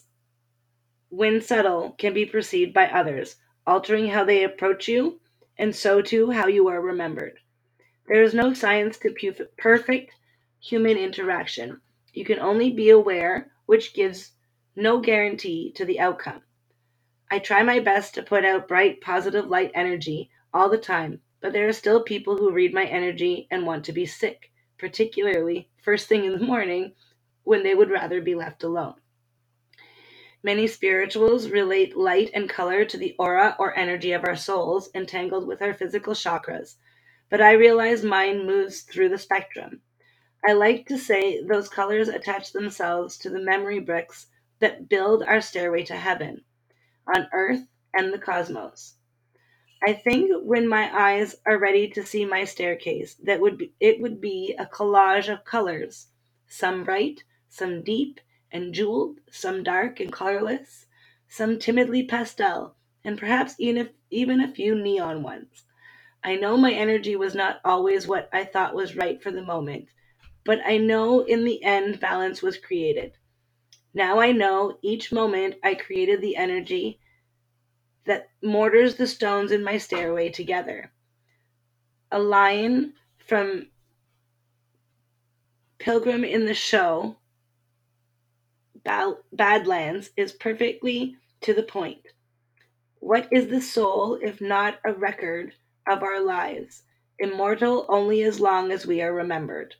when 1.09 1.41
subtle 1.41 1.91
can 1.97 2.13
be 2.13 2.25
perceived 2.25 2.73
by 2.73 2.87
others, 2.87 3.37
altering 3.65 4.07
how 4.07 4.23
they 4.23 4.43
approach 4.43 4.87
you 4.87 5.19
and 5.57 5.75
so 5.75 6.01
too 6.01 6.31
how 6.31 6.47
you 6.47 6.67
are 6.67 6.81
remembered. 6.81 7.39
There 8.07 8.21
is 8.21 8.33
no 8.33 8.53
science 8.53 8.97
to 8.99 9.47
perfect 9.57 10.13
human 10.59 10.97
interaction. 10.97 11.81
You 12.13 12.25
can 12.25 12.39
only 12.39 12.71
be 12.71 12.89
aware, 12.89 13.51
which 13.65 13.93
gives 13.93 14.31
no 14.77 14.99
guarantee 14.99 15.71
to 15.71 15.83
the 15.85 15.99
outcome. 15.99 16.39
I 17.31 17.39
try 17.39 17.63
my 17.63 17.79
best 17.79 18.13
to 18.13 18.21
put 18.21 18.45
out 18.45 18.67
bright, 18.67 19.01
positive 19.01 19.47
light 19.47 19.71
energy 19.73 20.29
all 20.53 20.69
the 20.69 20.77
time, 20.77 21.19
but 21.41 21.51
there 21.51 21.67
are 21.67 21.73
still 21.73 22.03
people 22.03 22.37
who 22.37 22.51
read 22.51 22.75
my 22.75 22.85
energy 22.85 23.47
and 23.49 23.65
want 23.65 23.85
to 23.85 23.91
be 23.91 24.05
sick, 24.05 24.51
particularly 24.77 25.71
first 25.83 26.07
thing 26.07 26.25
in 26.25 26.33
the 26.33 26.45
morning 26.45 26.93
when 27.43 27.63
they 27.63 27.73
would 27.73 27.89
rather 27.89 28.21
be 28.21 28.35
left 28.35 28.63
alone. 28.63 28.93
Many 30.43 30.67
spirituals 30.67 31.49
relate 31.49 31.97
light 31.97 32.29
and 32.35 32.47
color 32.47 32.85
to 32.85 32.97
the 32.99 33.15
aura 33.17 33.55
or 33.57 33.75
energy 33.75 34.11
of 34.11 34.25
our 34.25 34.35
souls 34.35 34.91
entangled 34.93 35.47
with 35.47 35.63
our 35.63 35.73
physical 35.73 36.13
chakras, 36.13 36.75
but 37.31 37.41
I 37.41 37.53
realize 37.53 38.03
mine 38.03 38.45
moves 38.45 38.81
through 38.81 39.09
the 39.09 39.17
spectrum. 39.17 39.81
I 40.47 40.53
like 40.53 40.85
to 40.89 40.99
say 40.99 41.41
those 41.41 41.67
colors 41.67 42.09
attach 42.09 42.53
themselves 42.53 43.17
to 43.17 43.31
the 43.31 43.39
memory 43.39 43.79
bricks 43.79 44.27
that 44.59 44.89
build 44.89 45.23
our 45.23 45.41
stairway 45.41 45.83
to 45.83 45.95
heaven, 45.95 46.43
on 47.15 47.27
earth 47.33 47.67
and 47.93 48.13
the 48.13 48.19
cosmos. 48.19 48.95
I 49.85 49.93
think 49.93 50.31
when 50.43 50.67
my 50.67 50.89
eyes 50.91 51.35
are 51.45 51.59
ready 51.59 51.87
to 51.89 52.05
see 52.05 52.25
my 52.25 52.45
staircase, 52.45 53.15
that 53.23 53.39
would 53.39 53.57
be, 53.57 53.73
it 53.79 54.01
would 54.01 54.19
be 54.19 54.55
a 54.57 54.65
collage 54.65 55.31
of 55.31 55.45
colors, 55.45 56.07
some 56.47 56.83
bright, 56.83 57.23
some 57.49 57.83
deep 57.83 58.19
and 58.51 58.73
jeweled, 58.73 59.19
some 59.31 59.63
dark 59.63 59.99
and 59.99 60.11
colorless, 60.11 60.87
some 61.27 61.59
timidly 61.59 62.03
pastel, 62.03 62.75
and 63.03 63.19
perhaps 63.19 63.55
even, 63.59 63.89
even 64.09 64.41
a 64.41 64.53
few 64.53 64.75
neon 64.75 65.21
ones. 65.21 65.63
I 66.23 66.35
know 66.35 66.57
my 66.57 66.73
energy 66.73 67.15
was 67.15 67.35
not 67.35 67.59
always 67.63 68.07
what 68.07 68.29
I 68.33 68.45
thought 68.45 68.73
was 68.73 68.95
right 68.95 69.21
for 69.21 69.31
the 69.31 69.43
moment, 69.43 69.89
but 70.43 70.59
I 70.65 70.77
know 70.77 71.21
in 71.21 71.43
the 71.43 71.63
end 71.63 71.99
balance 71.99 72.41
was 72.41 72.57
created. 72.57 73.16
Now 73.97 74.19
I 74.19 74.31
know 74.31 74.77
each 74.83 75.11
moment 75.11 75.55
I 75.63 75.73
created 75.73 76.21
the 76.21 76.35
energy 76.35 76.99
that 78.05 78.29
mortars 78.43 78.93
the 78.93 79.07
stones 79.07 79.51
in 79.51 79.63
my 79.63 79.79
stairway 79.79 80.29
together. 80.29 80.91
A 82.11 82.19
line 82.19 82.93
from 83.17 83.69
Pilgrim 85.79 86.23
in 86.23 86.45
the 86.45 86.53
Show, 86.53 87.17
Badlands, 88.83 90.11
is 90.15 90.31
perfectly 90.31 91.17
to 91.41 91.55
the 91.55 91.63
point. 91.63 92.05
What 92.99 93.27
is 93.31 93.47
the 93.47 93.61
soul 93.61 94.19
if 94.21 94.39
not 94.39 94.77
a 94.85 94.93
record 94.93 95.55
of 95.87 96.03
our 96.03 96.23
lives, 96.23 96.83
immortal 97.17 97.87
only 97.89 98.21
as 98.21 98.39
long 98.39 98.71
as 98.71 98.85
we 98.85 99.01
are 99.01 99.11
remembered? 99.11 99.73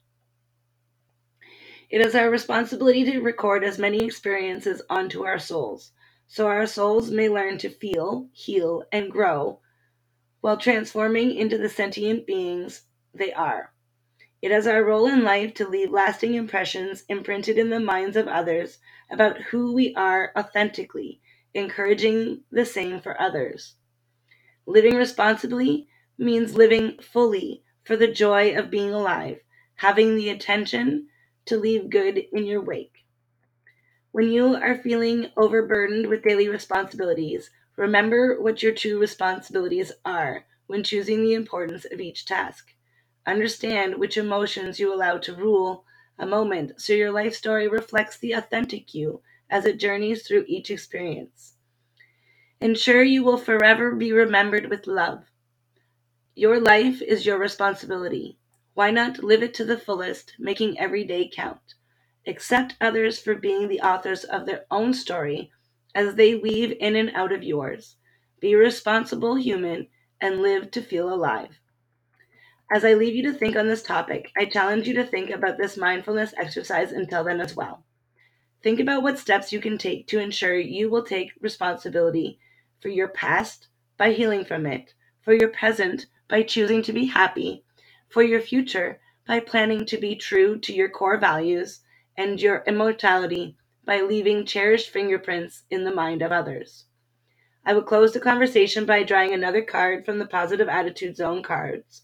It 1.89 2.06
is 2.06 2.15
our 2.15 2.30
responsibility 2.30 3.06
to 3.06 3.21
record 3.21 3.63
as 3.63 3.80
many 3.80 4.04
experiences 4.04 4.82
onto 4.89 5.23
our 5.23 5.39
souls, 5.39 5.93
so 6.28 6.47
our 6.47 6.67
souls 6.67 7.10
may 7.10 7.30
learn 7.30 7.58
to 7.60 7.69
feel, 7.69 8.28
heal, 8.34 8.84
and 8.91 9.10
grow 9.10 9.62
while 10.41 10.58
transforming 10.58 11.34
into 11.34 11.58
the 11.58 11.69
sentient 11.69 12.28
beings 12.28 12.84
they 13.13 13.32
are. 13.32 13.73
It 14.41 14.52
is 14.52 14.67
our 14.67 14.84
role 14.84 15.08
in 15.08 15.23
life 15.23 15.54
to 15.56 15.67
leave 15.67 15.89
lasting 15.89 16.34
impressions 16.34 17.06
imprinted 17.08 17.58
in 17.58 17.69
the 17.69 17.80
minds 17.80 18.17
of 18.17 18.28
others 18.28 18.80
about 19.10 19.41
who 19.43 19.73
we 19.73 19.95
are 19.95 20.34
authentically, 20.38 21.21
encouraging 21.54 22.43
the 22.52 22.65
same 22.65 23.00
for 23.00 23.19
others. 23.19 23.76
Living 24.65 24.95
responsibly 24.95 25.88
means 26.17 26.54
living 26.58 27.00
fully 27.00 27.63
for 27.86 27.95
the 27.95 28.12
joy 28.12 28.58
of 28.58 28.69
being 28.69 28.93
alive, 28.93 29.39
having 29.76 30.17
the 30.17 30.30
attention 30.30 31.08
to 31.47 31.57
leave 31.57 31.89
good 31.89 32.17
in 32.17 32.45
your 32.45 32.62
wake. 32.62 33.05
When 34.12 34.31
you 34.31 34.55
are 34.55 34.77
feeling 34.77 35.31
overburdened 35.38 36.07
with 36.07 36.23
daily 36.23 36.49
responsibilities, 36.49 37.51
remember 37.75 38.41
what 38.41 38.63
your 38.63 38.73
true 38.73 38.99
responsibilities 38.99 39.91
are 40.03 40.45
when 40.65 40.83
choosing 40.83 41.21
the 41.21 41.33
importance 41.33 41.86
of 41.86 41.99
each 42.01 42.25
task. 42.25 42.73
Understand 43.25 43.97
which 43.97 44.17
emotions 44.17 44.79
you 44.79 44.93
allow 44.93 45.17
to 45.19 45.36
rule 45.36 45.86
a 46.17 46.25
moment 46.25 46.81
so 46.81 46.93
your 46.93 47.12
life 47.12 47.36
story 47.36 47.67
reflects 47.67 48.17
the 48.17 48.33
authentic 48.33 48.93
you 48.93 49.21
as 49.49 49.65
it 49.65 49.79
journeys 49.79 50.27
through 50.27 50.45
each 50.47 50.71
experience. 50.71 51.53
Ensure 52.60 53.03
you 53.03 53.23
will 53.23 53.38
forever 53.38 53.93
be 53.93 54.12
remembered 54.12 54.69
with 54.69 54.88
love. 54.88 55.25
Your 56.36 56.60
life 56.60 57.01
is 57.01 57.25
your 57.25 57.38
responsibility. 57.38 58.38
Why 58.77 58.91
not 58.91 59.23
live 59.23 59.41
it 59.41 59.55
to 59.55 59.65
the 59.65 59.79
fullest, 59.79 60.35
making 60.37 60.77
every 60.77 61.03
day 61.03 61.27
count? 61.27 61.73
Accept 62.27 62.75
others 62.79 63.17
for 63.17 63.33
being 63.33 63.67
the 63.67 63.81
authors 63.81 64.23
of 64.23 64.45
their 64.45 64.67
own 64.69 64.93
story 64.93 65.51
as 65.95 66.13
they 66.13 66.35
weave 66.35 66.77
in 66.79 66.95
and 66.95 67.09
out 67.15 67.31
of 67.31 67.41
yours. 67.41 67.95
Be 68.39 68.53
a 68.53 68.57
responsible 68.57 69.33
human 69.33 69.87
and 70.21 70.43
live 70.43 70.69
to 70.69 70.83
feel 70.83 71.11
alive. 71.11 71.59
As 72.71 72.85
I 72.85 72.93
leave 72.93 73.15
you 73.15 73.23
to 73.23 73.33
think 73.33 73.55
on 73.55 73.67
this 73.67 73.81
topic, 73.81 74.31
I 74.37 74.45
challenge 74.45 74.87
you 74.87 74.93
to 74.93 75.03
think 75.03 75.31
about 75.31 75.57
this 75.57 75.75
mindfulness 75.75 76.35
exercise 76.37 76.91
until 76.91 77.23
then 77.23 77.41
as 77.41 77.55
well. 77.55 77.83
Think 78.61 78.79
about 78.79 79.01
what 79.01 79.17
steps 79.17 79.51
you 79.51 79.59
can 79.59 79.79
take 79.79 80.05
to 80.09 80.19
ensure 80.19 80.55
you 80.55 80.91
will 80.91 81.03
take 81.03 81.31
responsibility 81.41 82.37
for 82.79 82.89
your 82.89 83.07
past 83.07 83.69
by 83.97 84.11
healing 84.11 84.45
from 84.45 84.67
it, 84.67 84.93
for 85.23 85.33
your 85.33 85.49
present 85.49 86.05
by 86.27 86.43
choosing 86.43 86.83
to 86.83 86.93
be 86.93 87.07
happy, 87.07 87.63
for 88.10 88.24
your 88.24 88.41
future 88.41 89.00
by 89.28 89.39
planning 89.39 89.86
to 89.86 89.98
be 89.98 90.15
true 90.15 90.58
to 90.60 90.74
your 90.74 90.89
core 90.89 91.17
values, 91.17 91.82
and 92.17 92.41
your 92.41 92.63
immortality 92.65 93.56
by 93.86 94.02
leaving 94.02 94.46
cherished 94.46 94.89
fingerprints 94.89 95.63
in 95.70 95.84
the 95.84 95.93
mind 95.93 96.22
of 96.22 96.32
others. 96.32 96.86
I 97.65 97.74
will 97.74 97.84
close 97.84 98.13
the 98.13 98.20
conversation 98.20 98.86
by 98.86 99.04
drawing 99.04 99.34
another 99.34 99.62
card 99.62 100.06
from 100.06 100.20
the 100.20 100.26
Positive 100.26 100.70
Attitude 100.70 101.17
Zone 101.17 101.43
cards. 101.43 102.04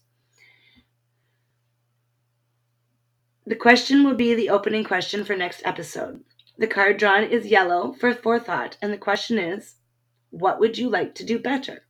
The 3.46 3.56
question 3.56 4.04
will 4.04 4.14
be 4.14 4.34
the 4.34 4.50
opening 4.50 4.84
question 4.84 5.24
for 5.24 5.36
next 5.36 5.62
episode. 5.64 6.22
The 6.56 6.66
card 6.66 6.98
drawn 6.98 7.24
is 7.24 7.46
yellow 7.46 7.92
for 7.92 8.14
forethought, 8.14 8.76
and 8.80 8.92
the 8.92 8.98
question 8.98 9.38
is 9.38 9.76
What 10.30 10.60
would 10.60 10.78
you 10.78 10.88
like 10.88 11.14
to 11.16 11.24
do 11.24 11.38
better? 11.38 11.86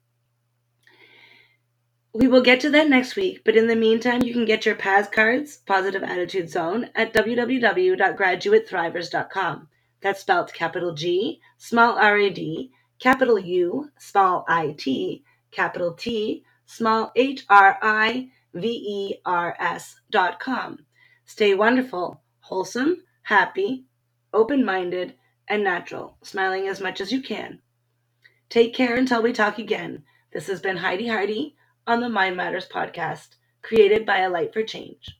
We 2.16 2.28
will 2.28 2.42
get 2.42 2.60
to 2.60 2.70
that 2.70 2.88
next 2.88 3.16
week, 3.16 3.42
but 3.44 3.56
in 3.56 3.66
the 3.66 3.74
meantime, 3.74 4.22
you 4.22 4.32
can 4.32 4.44
get 4.44 4.64
your 4.64 4.76
PAZ 4.76 5.08
cards, 5.08 5.56
Positive 5.56 6.04
Attitude 6.04 6.48
Zone, 6.48 6.88
at 6.94 7.12
www.graduatethrivers.com. 7.12 9.68
That's 10.00 10.20
spelled 10.20 10.54
capital 10.54 10.94
G, 10.94 11.40
small 11.58 11.98
r 11.98 12.16
a 12.16 12.30
d, 12.30 12.70
capital 13.00 13.36
U, 13.36 13.90
small 13.98 14.44
i 14.46 14.76
t, 14.78 15.24
capital 15.50 15.94
T, 15.94 16.44
small 16.64 17.10
h 17.16 17.44
r 17.50 17.80
i 17.82 18.30
v 18.54 18.68
e 18.68 19.16
r 19.26 19.56
s 19.58 19.96
dot 20.08 20.38
com. 20.38 20.86
Stay 21.24 21.52
wonderful, 21.52 22.22
wholesome, 22.38 23.02
happy, 23.22 23.86
open 24.32 24.64
minded, 24.64 25.14
and 25.48 25.64
natural, 25.64 26.16
smiling 26.22 26.68
as 26.68 26.80
much 26.80 27.00
as 27.00 27.10
you 27.10 27.20
can. 27.20 27.58
Take 28.48 28.72
care 28.72 28.94
until 28.94 29.20
we 29.20 29.32
talk 29.32 29.58
again. 29.58 30.04
This 30.32 30.46
has 30.46 30.60
been 30.60 30.76
Heidi 30.76 31.08
Hardy 31.08 31.56
on 31.86 32.00
the 32.00 32.08
Mind 32.08 32.36
Matters 32.36 32.66
podcast, 32.66 33.36
created 33.62 34.06
by 34.06 34.20
A 34.20 34.30
Light 34.30 34.52
for 34.52 34.62
Change. 34.62 35.18